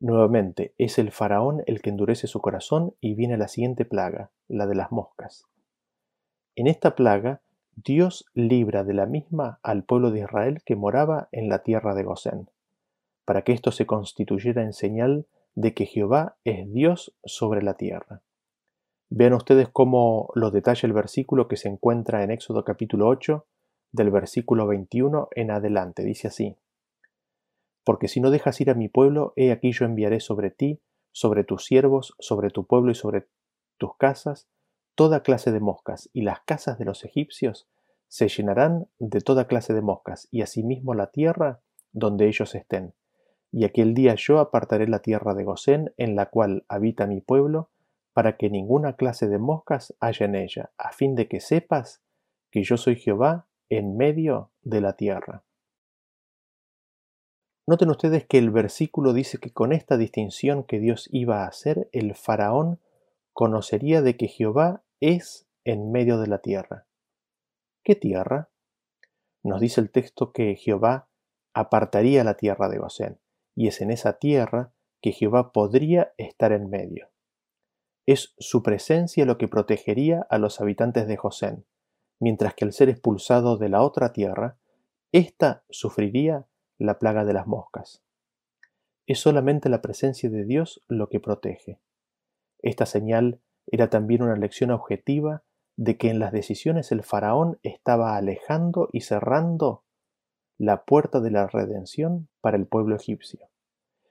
[0.00, 4.66] Nuevamente, es el faraón el que endurece su corazón y viene la siguiente plaga, la
[4.66, 5.44] de las moscas.
[6.56, 7.42] En esta plaga,
[7.76, 12.02] Dios libra de la misma al pueblo de Israel que moraba en la tierra de
[12.02, 12.50] Gosén,
[13.24, 18.22] para que esto se constituyera en señal de que Jehová es Dios sobre la tierra.
[19.10, 23.44] Vean ustedes cómo lo detalla el versículo que se encuentra en Éxodo capítulo 8,
[23.92, 26.02] del versículo 21 en adelante.
[26.02, 26.56] Dice así,
[27.84, 30.80] Porque si no dejas ir a mi pueblo, he aquí yo enviaré sobre ti,
[31.12, 33.26] sobre tus siervos, sobre tu pueblo y sobre
[33.78, 34.48] tus casas,
[34.94, 37.68] toda clase de moscas, y las casas de los egipcios
[38.08, 41.60] se llenarán de toda clase de moscas, y asimismo la tierra
[41.92, 42.94] donde ellos estén.
[43.52, 47.70] Y aquel día yo apartaré la tierra de Gosén, en la cual habita mi pueblo,
[48.12, 52.02] para que ninguna clase de moscas haya en ella, a fin de que sepas
[52.50, 55.44] que yo soy Jehová en medio de la tierra.
[57.66, 61.88] Noten ustedes que el versículo dice que con esta distinción que Dios iba a hacer,
[61.92, 62.80] el faraón
[63.32, 66.86] conocería de que Jehová es en medio de la tierra.
[67.84, 68.50] ¿Qué tierra?
[69.44, 71.08] Nos dice el texto que Jehová
[71.54, 73.20] apartaría la tierra de Gosén,
[73.54, 77.08] y es en esa tierra que Jehová podría estar en medio.
[78.04, 81.64] Es su presencia lo que protegería a los habitantes de Gosén,
[82.20, 84.56] mientras que al ser expulsado de la otra tierra,
[85.10, 86.46] ésta sufriría
[86.78, 88.02] la plaga de las moscas.
[89.06, 91.80] Es solamente la presencia de Dios lo que protege.
[92.60, 95.42] Esta señal era también una lección objetiva
[95.76, 99.82] de que en las decisiones el faraón estaba alejando y cerrando
[100.58, 103.48] la puerta de la redención para el pueblo egipcio.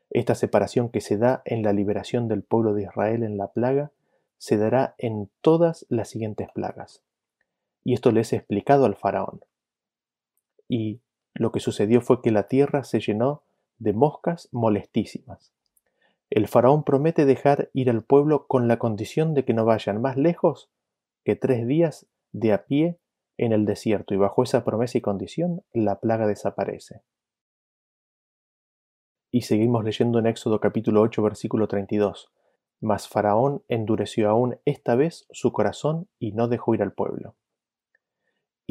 [0.09, 3.91] Esta separación que se da en la liberación del pueblo de Israel en la plaga
[4.39, 7.03] se dará en todas las siguientes plagas.
[7.89, 9.41] Y esto les he explicado al faraón.
[10.67, 11.01] Y
[11.33, 13.41] lo que sucedió fue que la tierra se llenó
[13.79, 15.55] de moscas molestísimas.
[16.29, 20.17] El faraón promete dejar ir al pueblo con la condición de que no vayan más
[20.17, 20.69] lejos
[21.23, 22.99] que tres días de a pie
[23.37, 27.01] en el desierto, y bajo esa promesa y condición la plaga desaparece.
[29.31, 32.31] Y seguimos leyendo en Éxodo capítulo 8 versículo 32.
[32.81, 37.33] Mas Faraón endureció aún esta vez su corazón y no dejó ir al pueblo.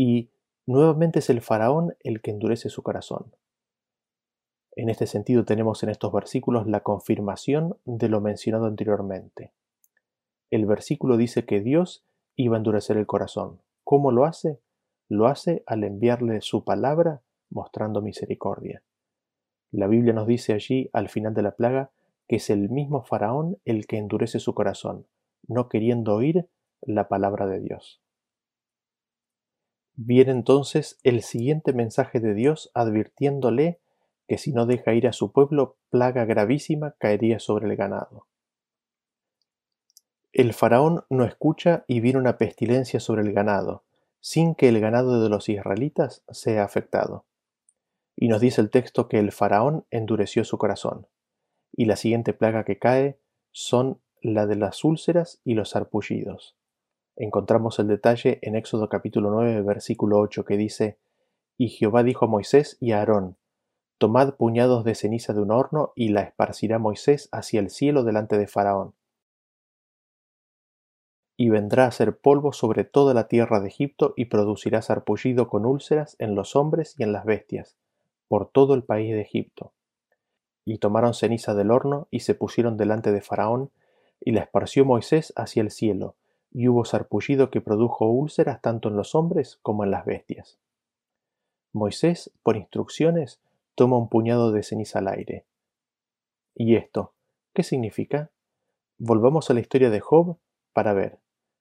[0.00, 0.30] Y
[0.64, 3.34] nuevamente es el Faraón el que endurece su corazón.
[4.76, 9.52] En este sentido tenemos en estos versículos la confirmación de lo mencionado anteriormente.
[10.52, 12.06] El versículo dice que Dios
[12.36, 13.60] iba a endurecer el corazón.
[13.82, 14.60] ¿Cómo lo hace?
[15.08, 18.84] Lo hace al enviarle su palabra mostrando misericordia.
[19.72, 21.90] La Biblia nos dice allí, al final de la plaga,
[22.28, 25.08] que es el mismo faraón el que endurece su corazón,
[25.48, 26.48] no queriendo oír
[26.82, 28.00] la palabra de Dios.
[30.00, 33.80] Viene entonces el siguiente mensaje de Dios advirtiéndole
[34.28, 38.28] que si no deja ir a su pueblo, plaga gravísima caería sobre el ganado.
[40.32, 43.82] El faraón no escucha y viene una pestilencia sobre el ganado,
[44.20, 47.26] sin que el ganado de los israelitas sea afectado.
[48.14, 51.08] Y nos dice el texto que el faraón endureció su corazón.
[51.72, 53.18] Y la siguiente plaga que cae
[53.50, 56.57] son la de las úlceras y los arpullidos.
[57.20, 60.98] Encontramos el detalle en Éxodo capítulo 9, versículo 8, que dice,
[61.56, 63.36] Y Jehová dijo a Moisés y a Aarón,
[63.98, 68.38] Tomad puñados de ceniza de un horno y la esparcirá Moisés hacia el cielo delante
[68.38, 68.94] de Faraón.
[71.36, 75.66] Y vendrá a ser polvo sobre toda la tierra de Egipto y producirá sarpullido con
[75.66, 77.76] úlceras en los hombres y en las bestias,
[78.28, 79.72] por todo el país de Egipto.
[80.64, 83.72] Y tomaron ceniza del horno y se pusieron delante de Faraón,
[84.20, 86.14] y la esparció Moisés hacia el cielo,
[86.50, 90.58] y hubo sarpullido que produjo úlceras tanto en los hombres como en las bestias.
[91.72, 93.40] Moisés, por instrucciones,
[93.74, 95.44] toma un puñado de ceniza al aire.
[96.54, 97.12] ¿Y esto?
[97.52, 98.30] ¿Qué significa?
[98.98, 100.38] Volvamos a la historia de Job
[100.72, 101.18] para ver.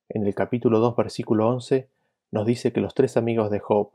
[0.08, 1.88] En el capítulo 2, versículo 11,
[2.30, 3.92] nos dice que los tres amigos de Job,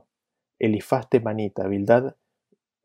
[0.60, 2.16] Elifaz Temanita, Bildad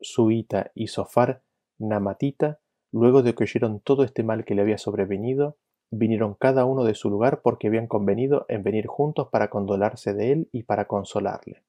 [0.01, 1.41] Suita y Sofar
[1.77, 2.59] Namatita,
[2.91, 5.57] luego de que oyeron todo este mal que le había sobrevenido,
[5.91, 10.31] vinieron cada uno de su lugar porque habían convenido en venir juntos para condolarse de
[10.31, 11.63] él y para consolarle,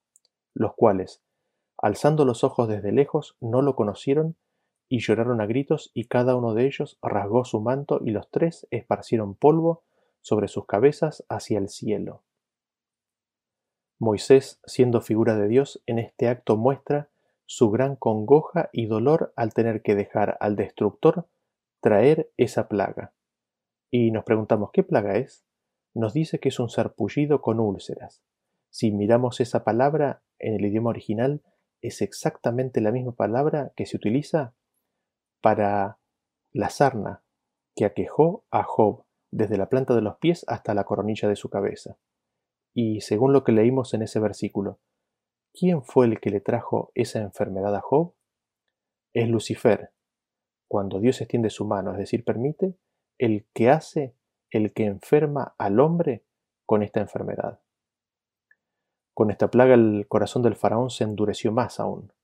[0.54, 1.22] los cuales,
[1.78, 4.36] alzando los ojos desde lejos, no lo conocieron
[4.88, 8.66] y lloraron a gritos y cada uno de ellos rasgó su manto y los tres
[8.70, 9.84] esparcieron polvo
[10.20, 12.22] sobre sus cabezas hacia el cielo.
[13.98, 17.10] Moisés, siendo figura de Dios, en este acto muestra
[17.46, 21.26] su gran congoja y dolor al tener que dejar al destructor
[21.80, 23.12] traer esa plaga.
[23.90, 25.44] Y nos preguntamos, ¿qué plaga es?
[25.94, 28.22] Nos dice que es un sarpullido con úlceras.
[28.70, 31.42] Si miramos esa palabra en el idioma original,
[31.82, 34.54] es exactamente la misma palabra que se utiliza
[35.40, 35.98] para
[36.52, 37.22] la sarna
[37.74, 41.50] que aquejó a Job desde la planta de los pies hasta la coronilla de su
[41.50, 41.98] cabeza.
[42.74, 44.78] Y según lo que leímos en ese versículo,
[45.52, 48.14] ¿Quién fue el que le trajo esa enfermedad a Job?
[49.12, 49.92] Es Lucifer.
[50.68, 52.76] Cuando Dios extiende su mano, es decir, permite,
[53.20, 54.14] el que hace,
[54.50, 56.24] el que enferma al hombre
[56.64, 57.60] con esta enfermedad.
[59.12, 62.14] Con esta plaga el corazón del faraón se endureció más aún.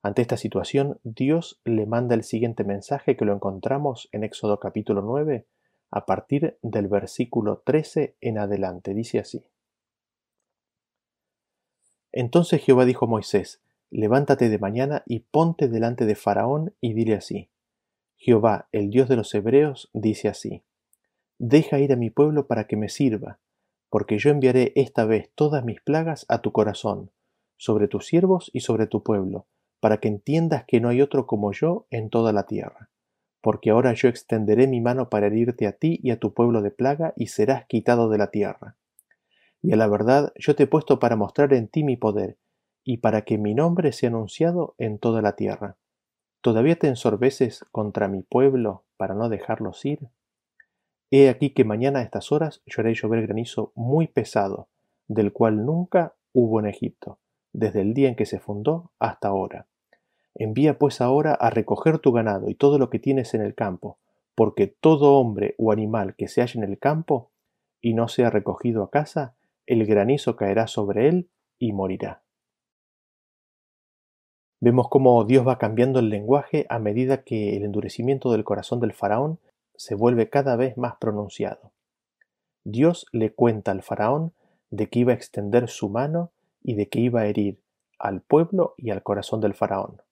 [0.00, 5.02] Ante esta situación, Dios le manda el siguiente mensaje que lo encontramos en Éxodo capítulo
[5.02, 5.48] 9,
[5.90, 8.94] a partir del versículo 13 en adelante.
[8.94, 9.44] Dice así.
[12.12, 17.14] Entonces Jehová dijo a Moisés, Levántate de mañana y ponte delante de Faraón y dile
[17.14, 17.50] así,
[18.20, 20.64] Jehová, el Dios de los Hebreos, dice así,
[21.38, 23.38] Deja ir a mi pueblo para que me sirva,
[23.90, 27.12] porque yo enviaré esta vez todas mis plagas a tu corazón,
[27.56, 29.46] sobre tus siervos y sobre tu pueblo,
[29.78, 32.90] para que entiendas que no hay otro como yo en toda la tierra.
[33.40, 36.72] Porque ahora yo extenderé mi mano para herirte a ti y a tu pueblo de
[36.72, 38.76] plaga, y serás quitado de la tierra.
[39.62, 42.36] Y a la verdad yo te he puesto para mostrar en ti mi poder,
[42.82, 45.76] y para que mi nombre sea anunciado en toda la tierra.
[46.40, 50.08] ¿Todavía te ensorbeces contra mi pueblo para no dejarlos ir?
[51.10, 54.68] He aquí que mañana a estas horas yo haré llover granizo muy pesado,
[55.08, 57.18] del cual nunca hubo en Egipto,
[57.52, 59.66] desde el día en que se fundó hasta ahora.
[60.34, 63.98] Envía pues ahora a recoger tu ganado y todo lo que tienes en el campo,
[64.36, 67.32] porque todo hombre o animal que se halle en el campo
[67.80, 69.34] y no sea recogido a casa,
[69.66, 72.22] el granizo caerá sobre él y morirá.
[74.60, 78.92] Vemos cómo Dios va cambiando el lenguaje a medida que el endurecimiento del corazón del
[78.92, 79.38] faraón
[79.76, 81.70] se vuelve cada vez más pronunciado.
[82.64, 84.32] Dios le cuenta al faraón
[84.70, 87.60] de que iba a extender su mano y de que iba a herir
[88.00, 90.02] al pueblo y al corazón del faraón.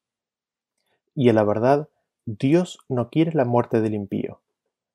[1.15, 1.89] Y a la verdad,
[2.25, 4.41] Dios no quiere la muerte del impío.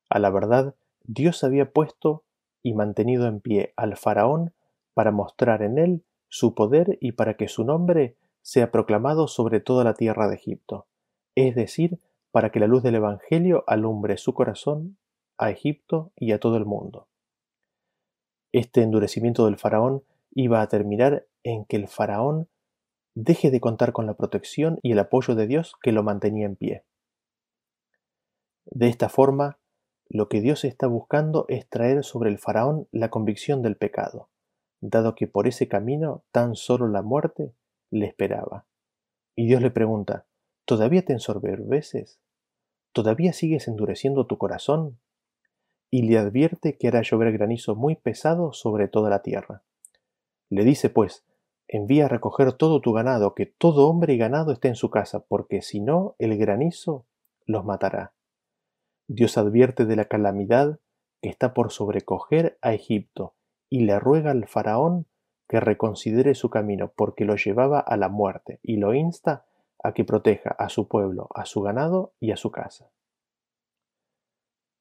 [0.09, 2.23] A la verdad, Dios había puesto
[2.63, 4.53] y mantenido en pie al faraón
[4.93, 9.83] para mostrar en él su poder y para que su nombre sea proclamado sobre toda
[9.83, 10.87] la tierra de Egipto,
[11.35, 11.99] es decir,
[12.31, 14.97] para que la luz del Evangelio alumbre su corazón
[15.37, 17.07] a Egipto y a todo el mundo.
[18.51, 22.49] Este endurecimiento del faraón iba a terminar en que el faraón
[23.15, 26.55] deje de contar con la protección y el apoyo de Dios que lo mantenía en
[26.55, 26.85] pie.
[28.65, 29.59] De esta forma,
[30.07, 34.29] lo que Dios está buscando es traer sobre el faraón la convicción del pecado,
[34.81, 37.53] dado que por ese camino tan solo la muerte
[37.91, 38.65] le esperaba.
[39.35, 40.25] Y Dios le pregunta,
[40.65, 42.19] ¿todavía te ensorberbeces?
[42.93, 44.99] ¿Todavía sigues endureciendo tu corazón?
[45.89, 49.63] Y le advierte que hará llover granizo muy pesado sobre toda la tierra.
[50.49, 51.25] Le dice pues,
[51.67, 55.21] envía a recoger todo tu ganado, que todo hombre y ganado esté en su casa,
[55.21, 57.05] porque si no, el granizo
[57.45, 58.13] los matará.
[59.07, 60.79] Dios advierte de la calamidad
[61.21, 63.35] que está por sobrecoger a Egipto,
[63.69, 65.05] y le ruega al faraón
[65.51, 69.45] que reconsidere su camino porque lo llevaba a la muerte y lo insta
[69.83, 72.89] a que proteja a su pueblo, a su ganado y a su casa.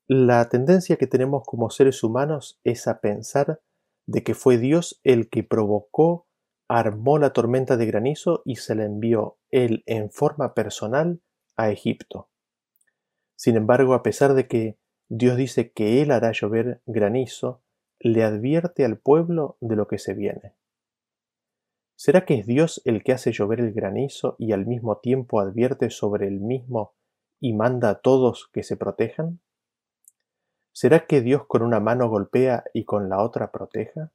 [0.06, 3.60] La tendencia que tenemos como seres humanos es a pensar
[4.06, 6.28] de que fue Dios el que provocó,
[6.68, 11.20] armó la tormenta de granizo y se la envió él en forma personal
[11.56, 12.28] a Egipto.
[13.34, 14.78] Sin embargo, a pesar de que
[15.08, 17.60] Dios dice que él hará llover granizo,
[17.98, 20.54] le advierte al pueblo de lo que se viene.
[22.02, 25.90] ¿Será que es Dios el que hace llover el granizo y al mismo tiempo advierte
[25.90, 26.94] sobre el mismo
[27.40, 29.40] y manda a todos que se protejan?
[30.72, 34.12] ¿Será que Dios con una mano golpea y con la otra proteja?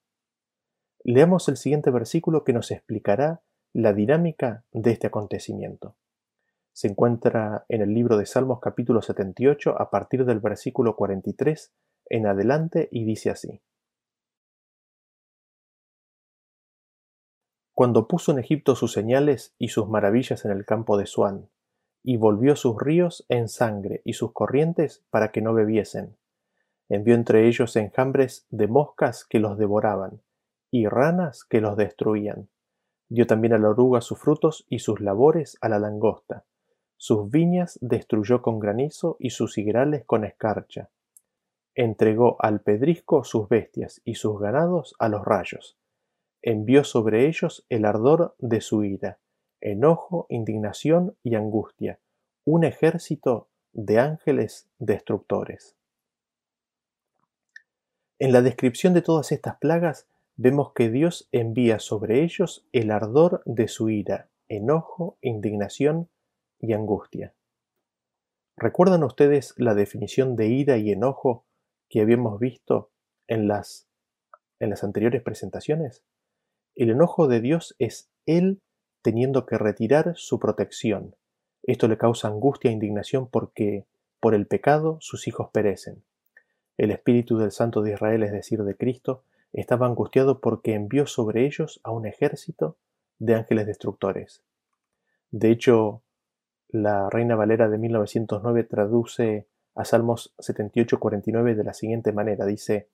[1.03, 5.95] Leamos el siguiente versículo que nos explicará la dinámica de este acontecimiento.
[6.73, 11.71] Se encuentra en el libro de Salmos capítulo 78 a partir del versículo 43
[12.09, 13.61] en adelante y dice así.
[17.75, 21.49] Cuando puso en Egipto sus señales y sus maravillas en el campo de Suán,
[22.03, 26.15] y volvió sus ríos en sangre y sus corrientes para que no bebiesen.
[26.87, 30.21] Envió entre ellos enjambres de moscas que los devoraban,
[30.71, 32.47] y ranas que los destruían.
[33.09, 36.45] Dio también a la oruga sus frutos y sus labores a la langosta.
[36.95, 40.91] Sus viñas destruyó con granizo y sus higrales con escarcha.
[41.73, 45.77] Entregó al pedrisco sus bestias y sus ganados a los rayos
[46.45, 49.17] envió sobre ellos el ardor de su ira,
[49.61, 51.99] enojo, indignación y angustia,
[52.45, 55.75] un ejército de ángeles destructores.
[58.19, 63.41] En la descripción de todas estas plagas vemos que Dios envía sobre ellos el ardor
[63.45, 66.09] de su ira, enojo, indignación
[66.59, 67.33] y angustia.
[68.55, 71.43] ¿Recuerdan ustedes la definición de ira y enojo
[71.89, 72.91] que habíamos visto
[73.27, 73.87] en las,
[74.59, 76.03] en las anteriores presentaciones?
[76.75, 78.61] El enojo de Dios es Él
[79.01, 81.15] teniendo que retirar su protección.
[81.63, 83.85] Esto le causa angustia e indignación porque
[84.19, 86.03] por el pecado sus hijos perecen.
[86.77, 89.23] El Espíritu del Santo de Israel, es decir, de Cristo,
[89.53, 92.75] estaba angustiado porque envió sobre ellos a un ejército
[93.19, 94.43] de ángeles destructores.
[95.31, 96.01] De hecho,
[96.67, 102.45] la Reina Valera de 1909 traduce a Salmos 78-49 de la siguiente manera.
[102.45, 102.89] Dice,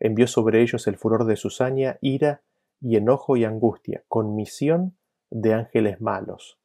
[0.00, 2.42] envió sobre ellos el furor de su saña, ira
[2.82, 4.96] y enojo y angustia, con misión
[5.30, 6.58] de ángeles malos,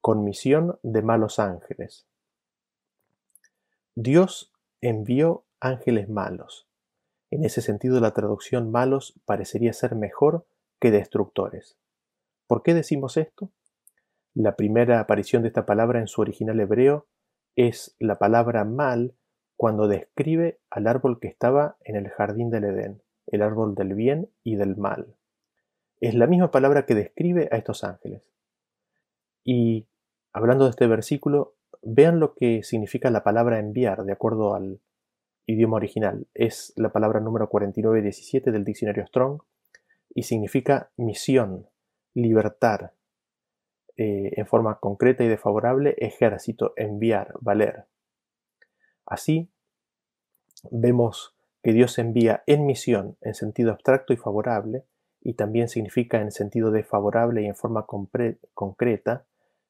[0.00, 2.06] con misión de malos ángeles.
[3.94, 6.66] Dios envió ángeles malos.
[7.30, 10.46] En ese sentido, la traducción malos parecería ser mejor
[10.80, 11.76] que destructores.
[12.46, 13.50] ¿Por qué decimos esto?
[14.34, 17.06] La primera aparición de esta palabra en su original hebreo
[17.54, 19.14] es la palabra mal
[19.56, 24.30] cuando describe al árbol que estaba en el jardín del Edén, el árbol del bien
[24.42, 25.16] y del mal.
[26.00, 28.22] Es la misma palabra que describe a estos ángeles.
[29.44, 29.86] Y
[30.32, 34.80] hablando de este versículo, vean lo que significa la palabra enviar de acuerdo al
[35.46, 36.26] idioma original.
[36.34, 39.42] Es la palabra número 4917 del diccionario Strong
[40.14, 41.68] y significa misión,
[42.14, 42.94] libertar,
[43.96, 47.86] eh, en forma concreta y desfavorable, ejército, enviar, valer.
[49.04, 49.50] Así,
[50.70, 54.84] vemos que Dios envía en misión en sentido abstracto y favorable,
[55.22, 59.26] y también significa en sentido desfavorable y en forma concreta,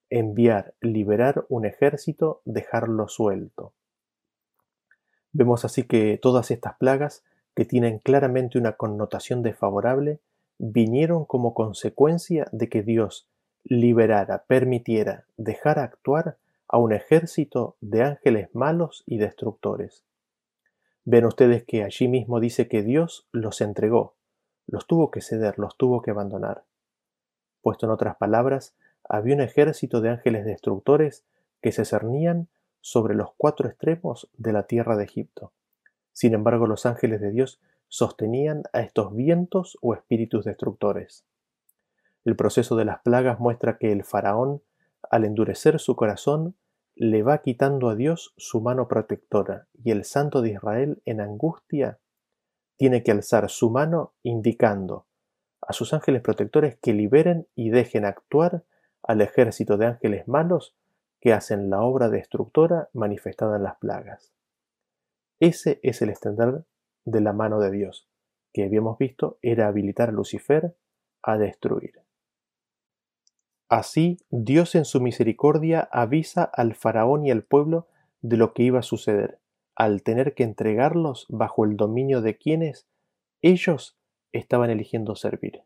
[0.08, 3.72] enviar, liberar un ejército, dejarlo suelto.
[5.32, 7.24] Vemos así que todas estas plagas,
[7.54, 10.20] que tienen claramente una connotación desfavorable,
[10.58, 13.28] vinieron como consecuencia de que Dios
[13.64, 16.36] liberara, permitiera, dejara actuar
[16.68, 20.04] a un ejército de ángeles malos y destructores.
[21.04, 24.16] Ven ustedes que allí mismo dice que Dios los entregó,
[24.66, 26.64] los tuvo que ceder, los tuvo que abandonar.
[27.62, 28.74] Puesto en otras palabras,
[29.08, 31.24] había un ejército de ángeles destructores
[31.62, 32.48] que se cernían
[32.80, 35.52] sobre los cuatro extremos de la tierra de Egipto.
[36.12, 41.24] Sin embargo, los ángeles de Dios sostenían a estos vientos o espíritus destructores.
[42.24, 44.62] El proceso de las plagas muestra que el faraón,
[45.10, 46.54] al endurecer su corazón,
[47.00, 51.98] le va quitando a Dios su mano protectora, y el santo de Israel, en angustia,
[52.76, 55.06] tiene que alzar su mano indicando
[55.62, 58.64] a sus ángeles protectores que liberen y dejen actuar
[59.02, 60.76] al ejército de ángeles malos
[61.20, 64.34] que hacen la obra destructora manifestada en las plagas.
[65.38, 66.66] Ese es el extender
[67.06, 68.10] de la mano de Dios,
[68.52, 70.76] que habíamos visto era habilitar a Lucifer
[71.22, 72.02] a destruir.
[73.70, 77.86] Así, Dios en su misericordia avisa al faraón y al pueblo
[78.20, 79.38] de lo que iba a suceder,
[79.76, 82.88] al tener que entregarlos bajo el dominio de quienes
[83.42, 83.96] ellos
[84.32, 85.62] estaban eligiendo servir.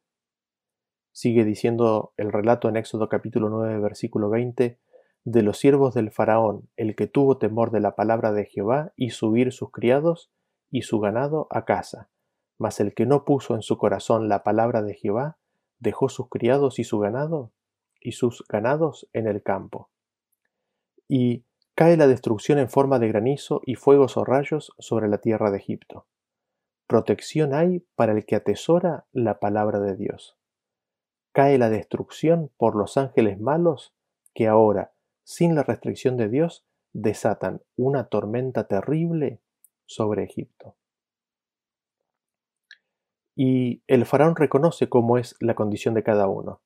[1.13, 4.79] Sigue diciendo el relato en Éxodo capítulo 9, versículo 20,
[5.25, 9.11] de los siervos del faraón, el que tuvo temor de la palabra de Jehová, y
[9.11, 10.31] subir sus criados
[10.71, 12.11] y su ganado a casa.
[12.59, 15.39] Mas el que no puso en su corazón la palabra de Jehová,
[15.79, 17.51] dejó sus criados y su ganado
[18.05, 19.91] y sus ganados en el campo.
[21.09, 21.45] Y
[21.75, 25.57] cae la destrucción en forma de granizo y fuegos o rayos sobre la tierra de
[25.57, 26.07] Egipto.
[26.87, 30.37] Protección hay para el que atesora la palabra de Dios.
[31.33, 33.95] Cae la destrucción por los ángeles malos
[34.35, 34.93] que ahora,
[35.25, 39.41] sin la restricción de Dios, desatan una tormenta terrible
[39.87, 40.77] sobre Egipto.
[43.35, 46.61] Y el faraón reconoce cómo es la condición de cada uno.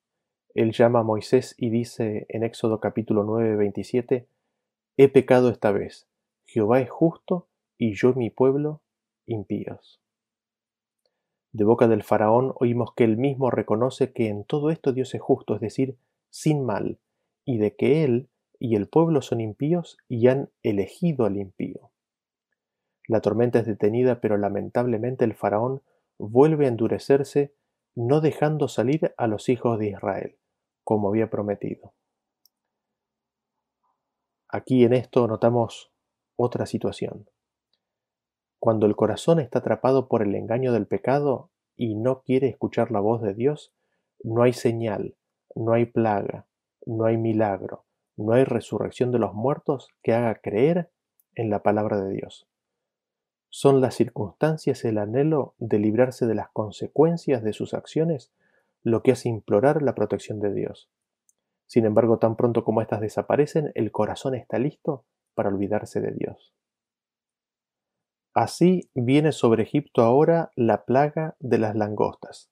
[0.54, 4.28] Él llama a Moisés y dice en Éxodo capítulo 9, 27,
[4.96, 6.08] He pecado esta vez,
[6.46, 8.82] Jehová es justo y yo mi pueblo
[9.26, 10.00] impíos.
[11.52, 15.20] De boca del faraón oímos que él mismo reconoce que en todo esto Dios es
[15.20, 15.96] justo, es decir,
[16.30, 16.98] sin mal,
[17.44, 18.28] y de que él
[18.58, 21.90] y el pueblo son impíos y han elegido al impío.
[23.06, 25.82] La tormenta es detenida, pero lamentablemente el faraón
[26.18, 27.54] vuelve a endurecerse,
[27.98, 30.38] no dejando salir a los hijos de Israel
[30.84, 31.94] como había prometido.
[34.48, 35.92] Aquí en esto notamos
[36.36, 37.28] otra situación.
[38.60, 43.00] Cuando el corazón está atrapado por el engaño del pecado y no quiere escuchar la
[43.00, 43.74] voz de Dios,
[44.22, 45.16] no hay señal,
[45.56, 46.46] no hay plaga,
[46.86, 47.84] no hay milagro,
[48.16, 50.92] no hay resurrección de los muertos que haga creer
[51.34, 52.46] en la palabra de Dios.
[53.50, 58.30] Son las circunstancias el anhelo de librarse de las consecuencias de sus acciones
[58.82, 60.90] lo que hace implorar la protección de Dios.
[61.66, 66.54] Sin embargo, tan pronto como éstas desaparecen, el corazón está listo para olvidarse de Dios.
[68.34, 72.50] Así viene sobre Egipto ahora la plaga de las langostas.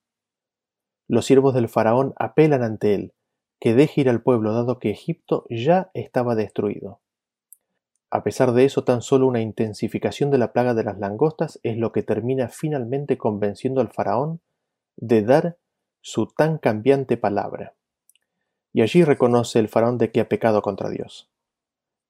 [1.08, 3.14] Los siervos del faraón apelan ante él,
[3.60, 7.00] que deje ir al pueblo dado que Egipto ya estaba destruido.
[8.10, 11.76] A pesar de eso, tan solo una intensificación de la plaga de las langostas es
[11.76, 14.40] lo que termina finalmente convenciendo al faraón
[14.96, 15.56] de dar
[16.00, 17.74] su tan cambiante palabra.
[18.72, 21.30] Y allí reconoce el faraón de que ha pecado contra Dios.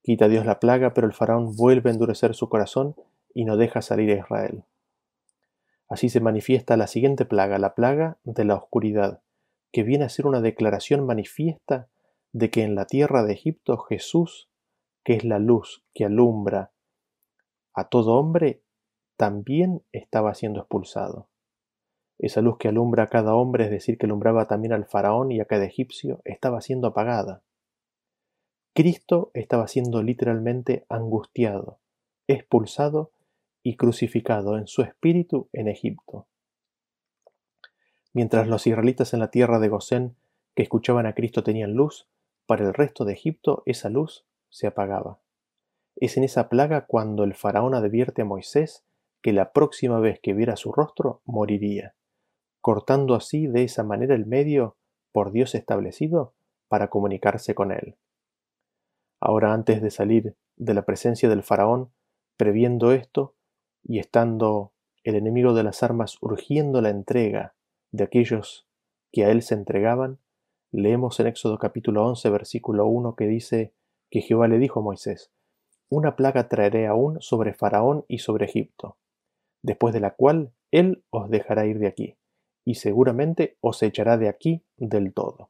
[0.03, 2.95] Quita Dios la plaga, pero el faraón vuelve a endurecer su corazón
[3.33, 4.63] y no deja salir a Israel.
[5.89, 9.21] Así se manifiesta la siguiente plaga, la plaga de la oscuridad,
[9.71, 11.87] que viene a ser una declaración manifiesta
[12.33, 14.49] de que en la tierra de Egipto Jesús,
[15.07, 16.73] que es la luz que alumbra
[17.73, 18.61] a todo hombre,
[19.15, 21.29] también estaba siendo expulsado.
[22.19, 25.39] Esa luz que alumbra a cada hombre, es decir, que alumbraba también al faraón y
[25.39, 27.41] a cada egipcio, estaba siendo apagada.
[28.73, 31.79] Cristo estaba siendo literalmente angustiado,
[32.27, 33.13] expulsado
[33.63, 36.27] y crucificado en su espíritu en Egipto.
[38.11, 40.17] Mientras los israelitas en la tierra de Gosén
[40.53, 42.09] que escuchaban a Cristo tenían luz,
[42.45, 45.19] para el resto de Egipto esa luz se apagaba.
[45.95, 48.85] Es en esa plaga cuando el faraón advierte a Moisés
[49.21, 51.95] que la próxima vez que viera su rostro moriría,
[52.61, 54.77] cortando así de esa manera el medio
[55.11, 56.35] por Dios establecido
[56.67, 57.97] para comunicarse con él.
[59.19, 61.91] Ahora antes de salir de la presencia del faraón,
[62.37, 63.35] previendo esto,
[63.83, 64.73] y estando
[65.03, 67.55] el enemigo de las armas urgiendo la entrega
[67.91, 68.67] de aquellos
[69.11, 70.19] que a él se entregaban,
[70.71, 73.73] leemos en Éxodo capítulo 11 versículo 1 que dice
[74.09, 75.31] que Jehová le dijo a Moisés,
[75.89, 78.97] Una plaga traeré aún sobre Faraón y sobre Egipto,
[79.61, 82.17] después de la cual él os dejará ir de aquí,
[82.65, 85.49] y seguramente os echará de aquí del todo.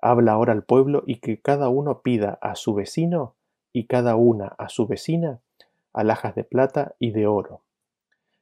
[0.00, 3.34] Habla ahora al pueblo y que cada uno pida a su vecino
[3.72, 5.40] y cada una a su vecina
[5.92, 7.62] alhajas de plata y de oro.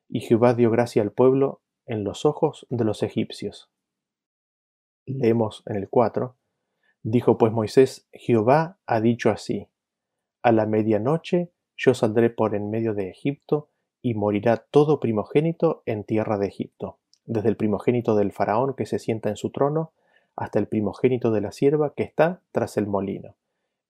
[0.09, 3.71] Y Jehová dio gracia al pueblo en los ojos de los egipcios.
[5.07, 6.37] Leemos en el 4.
[7.09, 9.69] Dijo pues Moisés, Jehová ha dicho así,
[10.43, 13.71] a la medianoche yo saldré por en medio de Egipto,
[14.03, 18.99] y morirá todo primogénito en tierra de Egipto, desde el primogénito del faraón que se
[18.99, 19.93] sienta en su trono,
[20.35, 23.37] hasta el primogénito de la sierva que está tras el molino,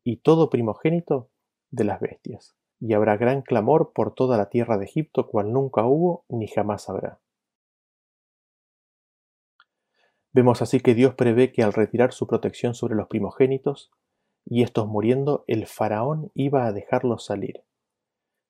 [0.05, 1.31] y todo primogénito
[1.71, 2.55] de las bestias.
[2.81, 6.91] Y habrá gran clamor por toda la tierra de Egipto, cual nunca hubo ni jamás
[6.91, 7.19] habrá.
[10.37, 13.91] Vemos así que Dios prevé que al retirar su protección sobre los primogénitos,
[14.45, 17.62] y estos muriendo, el faraón iba a dejarlos salir.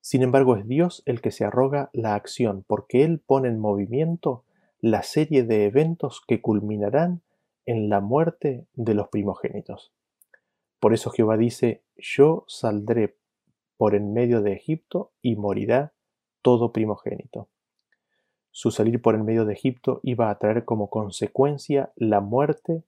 [0.01, 4.43] Sin embargo, es Dios el que se arroga la acción, porque Él pone en movimiento
[4.81, 7.21] la serie de eventos que culminarán
[7.65, 9.93] en la muerte de los primogénitos.
[10.81, 13.15] Por eso Jehová dice, yo saldré
[13.77, 15.93] por en medio de Egipto y morirá
[16.41, 17.47] todo primogénito.
[18.57, 22.83] Su salir por en medio de Egipto iba a traer como consecuencia la muerte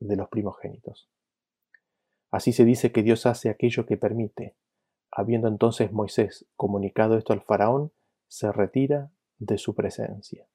[0.00, 1.10] de los primogénitos.
[2.30, 4.56] Así se dice que Dios hace aquello que permite.
[5.10, 7.92] Habiendo entonces Moisés comunicado esto al faraón,
[8.26, 10.46] se retira de su presencia.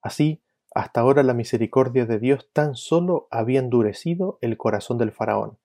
[0.00, 0.40] Así,
[0.74, 5.58] hasta ahora la misericordia de Dios tan solo había endurecido el corazón del faraón,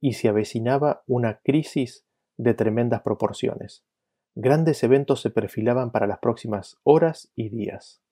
[0.00, 2.06] y se avecinaba una crisis
[2.38, 3.84] de tremendas proporciones.
[4.36, 8.02] Grandes eventos se perfilaban para las próximas horas y días.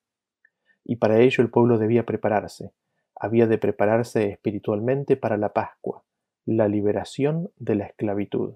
[0.84, 2.72] Y para ello el pueblo debía prepararse,
[3.16, 6.04] había de prepararse espiritualmente para la Pascua,
[6.44, 8.54] la liberación de la esclavitud.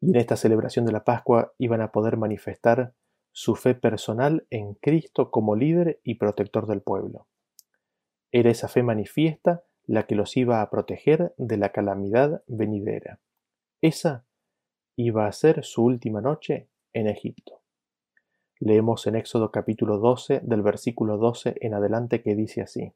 [0.00, 2.92] Y en esta celebración de la Pascua iban a poder manifestar
[3.32, 7.26] su fe personal en Cristo como líder y protector del pueblo.
[8.30, 13.20] Era esa fe manifiesta la que los iba a proteger de la calamidad venidera.
[13.80, 14.24] Esa
[14.98, 17.62] iba a ser su última noche en Egipto.
[18.58, 22.92] Leemos en Éxodo capítulo 12 del versículo 12 en adelante que dice así.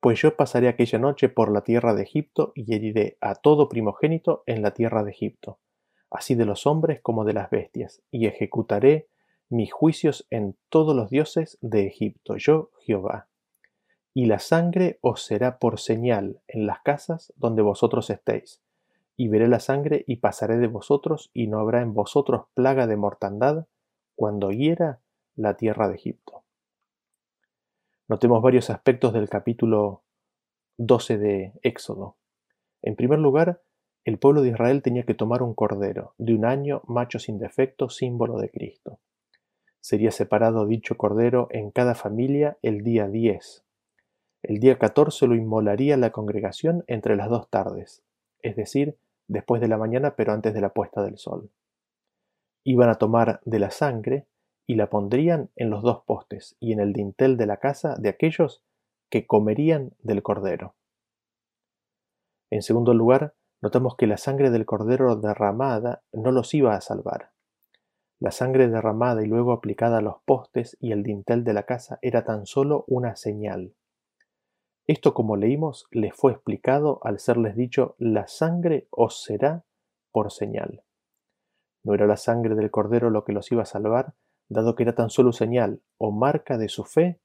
[0.00, 4.42] Pues yo pasaré aquella noche por la tierra de Egipto y heriré a todo primogénito
[4.46, 5.60] en la tierra de Egipto,
[6.10, 9.08] así de los hombres como de las bestias, y ejecutaré
[9.48, 13.28] mis juicios en todos los dioses de Egipto, yo Jehová.
[14.12, 18.60] Y la sangre os será por señal en las casas donde vosotros estéis,
[19.18, 22.96] y veré la sangre y pasaré de vosotros, y no habrá en vosotros plaga de
[22.96, 23.66] mortandad
[24.14, 25.00] cuando hiera
[25.34, 26.44] la tierra de Egipto.
[28.06, 30.04] Notemos varios aspectos del capítulo
[30.76, 32.16] 12 de Éxodo.
[32.80, 33.60] En primer lugar,
[34.04, 37.90] el pueblo de Israel tenía que tomar un cordero, de un año, macho sin defecto,
[37.90, 39.00] símbolo de Cristo.
[39.80, 43.64] Sería separado dicho cordero en cada familia el día 10.
[44.44, 48.04] El día 14 lo inmolaría la congregación entre las dos tardes,
[48.42, 48.96] es decir,
[49.28, 51.50] después de la mañana pero antes de la puesta del sol.
[52.64, 54.26] Iban a tomar de la sangre
[54.66, 58.08] y la pondrían en los dos postes y en el dintel de la casa de
[58.08, 58.62] aquellos
[59.10, 60.74] que comerían del cordero.
[62.50, 67.30] En segundo lugar, notamos que la sangre del cordero derramada no los iba a salvar.
[68.20, 71.98] La sangre derramada y luego aplicada a los postes y el dintel de la casa
[72.02, 73.74] era tan solo una señal.
[74.88, 79.66] Esto, como leímos, les fue explicado al serles dicho, la sangre os será
[80.10, 80.82] por señal.
[81.84, 84.14] No era la sangre del cordero lo que los iba a salvar,
[84.48, 87.20] dado que era tan solo señal o marca de su fe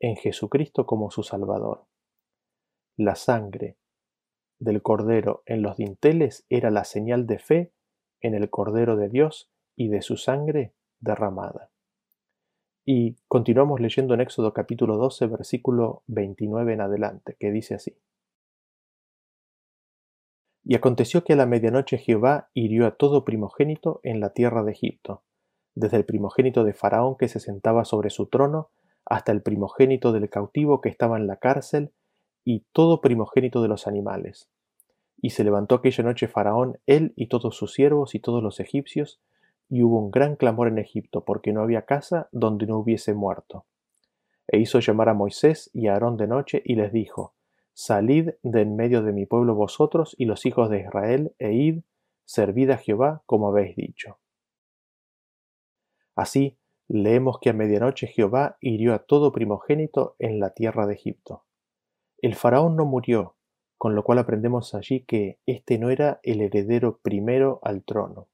[0.00, 1.86] en Jesucristo como su Salvador.
[2.96, 3.76] La sangre
[4.58, 7.74] del Cordero en los dinteles era la señal de fe
[8.22, 11.73] en el Cordero de Dios y de su sangre derramada.
[12.86, 17.96] Y continuamos leyendo en Éxodo capítulo 12, versículo 29 en adelante, que dice así.
[20.62, 24.72] Y aconteció que a la medianoche Jehová hirió a todo primogénito en la tierra de
[24.72, 25.22] Egipto,
[25.74, 28.70] desde el primogénito de Faraón que se sentaba sobre su trono,
[29.06, 31.92] hasta el primogénito del cautivo que estaba en la cárcel,
[32.44, 34.50] y todo primogénito de los animales.
[35.16, 39.22] Y se levantó aquella noche Faraón, él y todos sus siervos y todos los egipcios,
[39.68, 43.66] y hubo un gran clamor en Egipto, porque no había casa donde no hubiese muerto.
[44.46, 47.34] E hizo llamar a Moisés y a Aarón de noche, y les dijo,
[47.72, 51.82] Salid de en medio de mi pueblo vosotros y los hijos de Israel, e id,
[52.24, 54.18] servid a Jehová como habéis dicho.
[56.14, 61.44] Así, leemos que a medianoche Jehová hirió a todo primogénito en la tierra de Egipto.
[62.18, 63.36] El faraón no murió,
[63.76, 68.28] con lo cual aprendemos allí que éste no era el heredero primero al trono.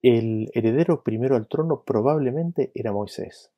[0.00, 3.52] El heredero primero al trono probablemente era Moisés.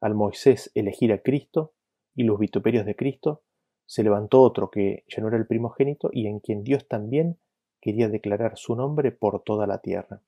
[0.00, 1.74] Al Moisés elegir a Cristo,
[2.16, 3.42] y los vituperios de Cristo,
[3.86, 7.38] se levantó otro que ya no era el primogénito y en quien Dios también
[7.80, 10.22] quería declarar su nombre por toda la tierra.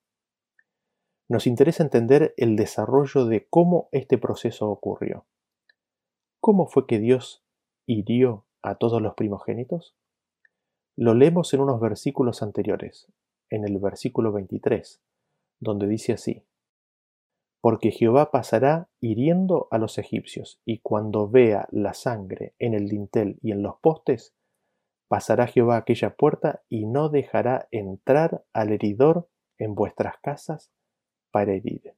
[1.28, 5.26] Nos interesa entender el desarrollo de cómo este proceso ocurrió.
[6.40, 7.44] ¿Cómo fue que Dios
[7.86, 9.96] hirió a todos los primogénitos?
[10.96, 13.08] Lo leemos en unos versículos anteriores,
[13.50, 15.02] en el versículo 23,
[15.60, 16.44] donde dice así,
[17.60, 23.38] porque Jehová pasará hiriendo a los egipcios, y cuando vea la sangre en el dintel
[23.42, 24.34] y en los postes,
[25.08, 29.28] pasará Jehová aquella puerta y no dejará entrar al heridor
[29.58, 30.70] en vuestras casas
[31.30, 31.94] para herir.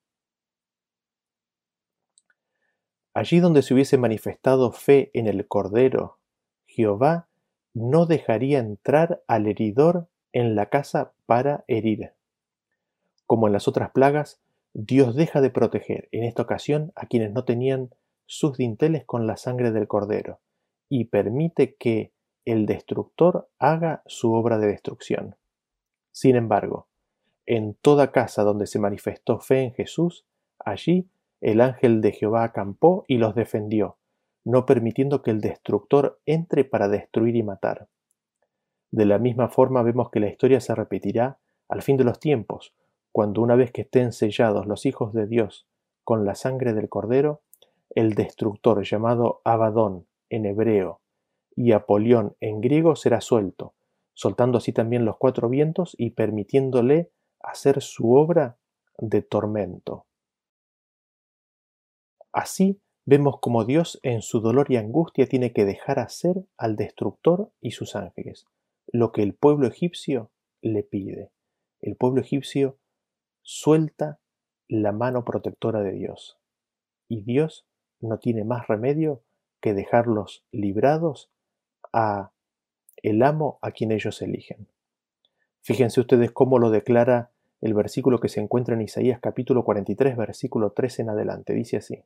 [3.15, 6.19] Allí donde se hubiese manifestado fe en el Cordero,
[6.67, 7.29] Jehová
[7.75, 12.13] no dejaría entrar al heridor en la casa para herir.
[13.27, 14.41] Como en las otras plagas,
[14.75, 17.91] Dios deja de proteger en esta ocasión a quienes no tenían
[18.27, 20.41] sus dinteles con la sangre del cordero
[20.89, 22.13] y permite que
[22.45, 25.37] el destructor haga su obra de destrucción.
[26.11, 26.89] Sin embargo,
[27.47, 30.27] en toda casa donde se manifestó fe en Jesús,
[30.59, 31.09] allí
[31.41, 33.99] el ángel de Jehová acampó y los defendió,
[34.45, 37.89] no permitiendo que el destructor entre para destruir y matar.
[38.93, 41.39] De la misma forma vemos que la historia se repetirá
[41.69, 42.75] al fin de los tiempos,
[43.11, 45.67] cuando una vez que estén sellados los hijos de Dios
[46.05, 47.41] con la sangre del Cordero,
[47.95, 51.01] el destructor llamado Abadón en hebreo
[51.57, 53.75] y Apolión en griego será suelto,
[54.13, 58.59] soltando así también los cuatro vientos y permitiéndole hacer su obra
[58.99, 60.05] de tormento.
[62.31, 67.51] Así vemos como Dios en su dolor y angustia tiene que dejar hacer al destructor
[67.61, 68.47] y sus ángeles,
[68.87, 70.31] lo que el pueblo egipcio
[70.61, 71.31] le pide.
[71.81, 72.79] El pueblo egipcio
[73.43, 74.21] suelta
[74.69, 76.39] la mano protectora de Dios.
[77.09, 77.67] Y Dios
[78.01, 79.23] no tiene más remedio
[79.61, 81.31] que dejarlos librados
[81.93, 82.33] a
[83.03, 84.69] el amo a quien ellos eligen.
[85.61, 87.31] Fíjense ustedes cómo lo declara
[87.61, 91.55] el versículo que se encuentra en Isaías capítulo 43, versículo 13 en adelante.
[91.55, 92.03] Dice así.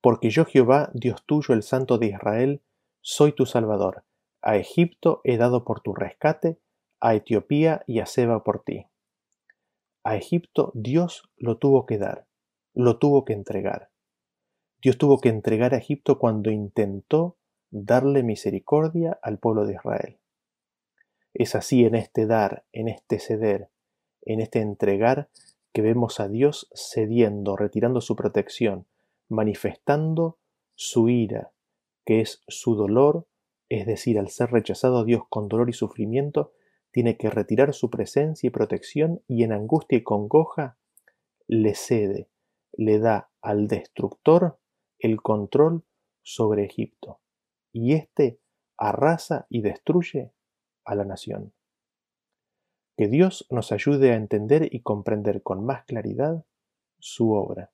[0.00, 2.62] Porque yo Jehová, Dios tuyo, el Santo de Israel,
[3.00, 4.04] soy tu Salvador.
[4.40, 6.58] A Egipto he dado por tu rescate,
[7.00, 8.86] a Etiopía y a Seba por ti.
[10.04, 12.26] A Egipto Dios lo tuvo que dar,
[12.74, 13.90] lo tuvo que entregar.
[14.80, 17.36] Dios tuvo que entregar a Egipto cuando intentó
[17.70, 20.18] darle misericordia al pueblo de Israel.
[21.34, 23.70] Es así en este dar, en este ceder,
[24.22, 25.28] en este entregar,
[25.72, 28.86] que vemos a Dios cediendo, retirando su protección,
[29.28, 30.38] manifestando
[30.74, 31.50] su ira,
[32.04, 33.26] que es su dolor,
[33.68, 36.52] es decir, al ser rechazado Dios con dolor y sufrimiento,
[36.90, 40.78] tiene que retirar su presencia y protección y en angustia y congoja
[41.46, 42.30] le cede,
[42.72, 44.58] le da al destructor
[44.98, 45.84] el control
[46.22, 47.20] sobre Egipto.
[47.72, 48.40] Y éste
[48.76, 50.32] arrasa y destruye
[50.84, 51.52] a la nación.
[52.96, 56.44] Que Dios nos ayude a entender y comprender con más claridad
[56.98, 57.70] su obra.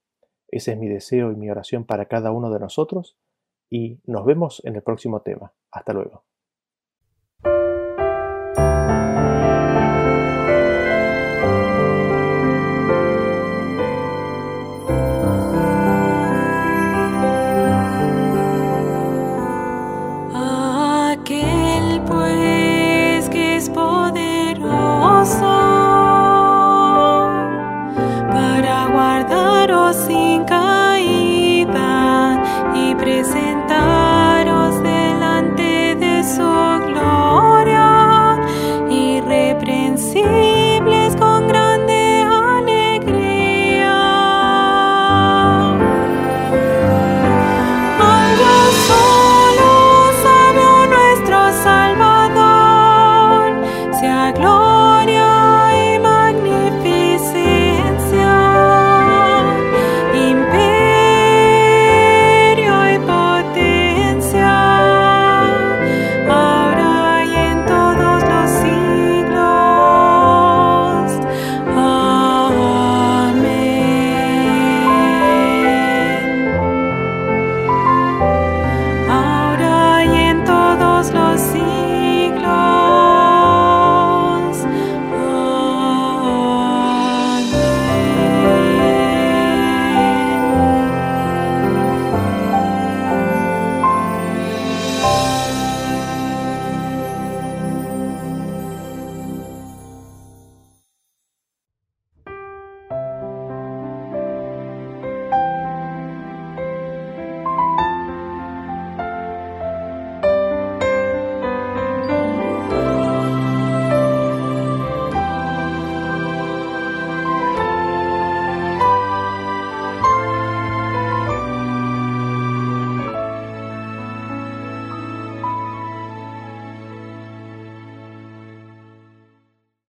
[0.48, 3.16] Ese es mi deseo y mi oración para cada uno de nosotros
[3.70, 5.52] y nos vemos en el próximo tema.
[5.70, 6.24] Hasta luego.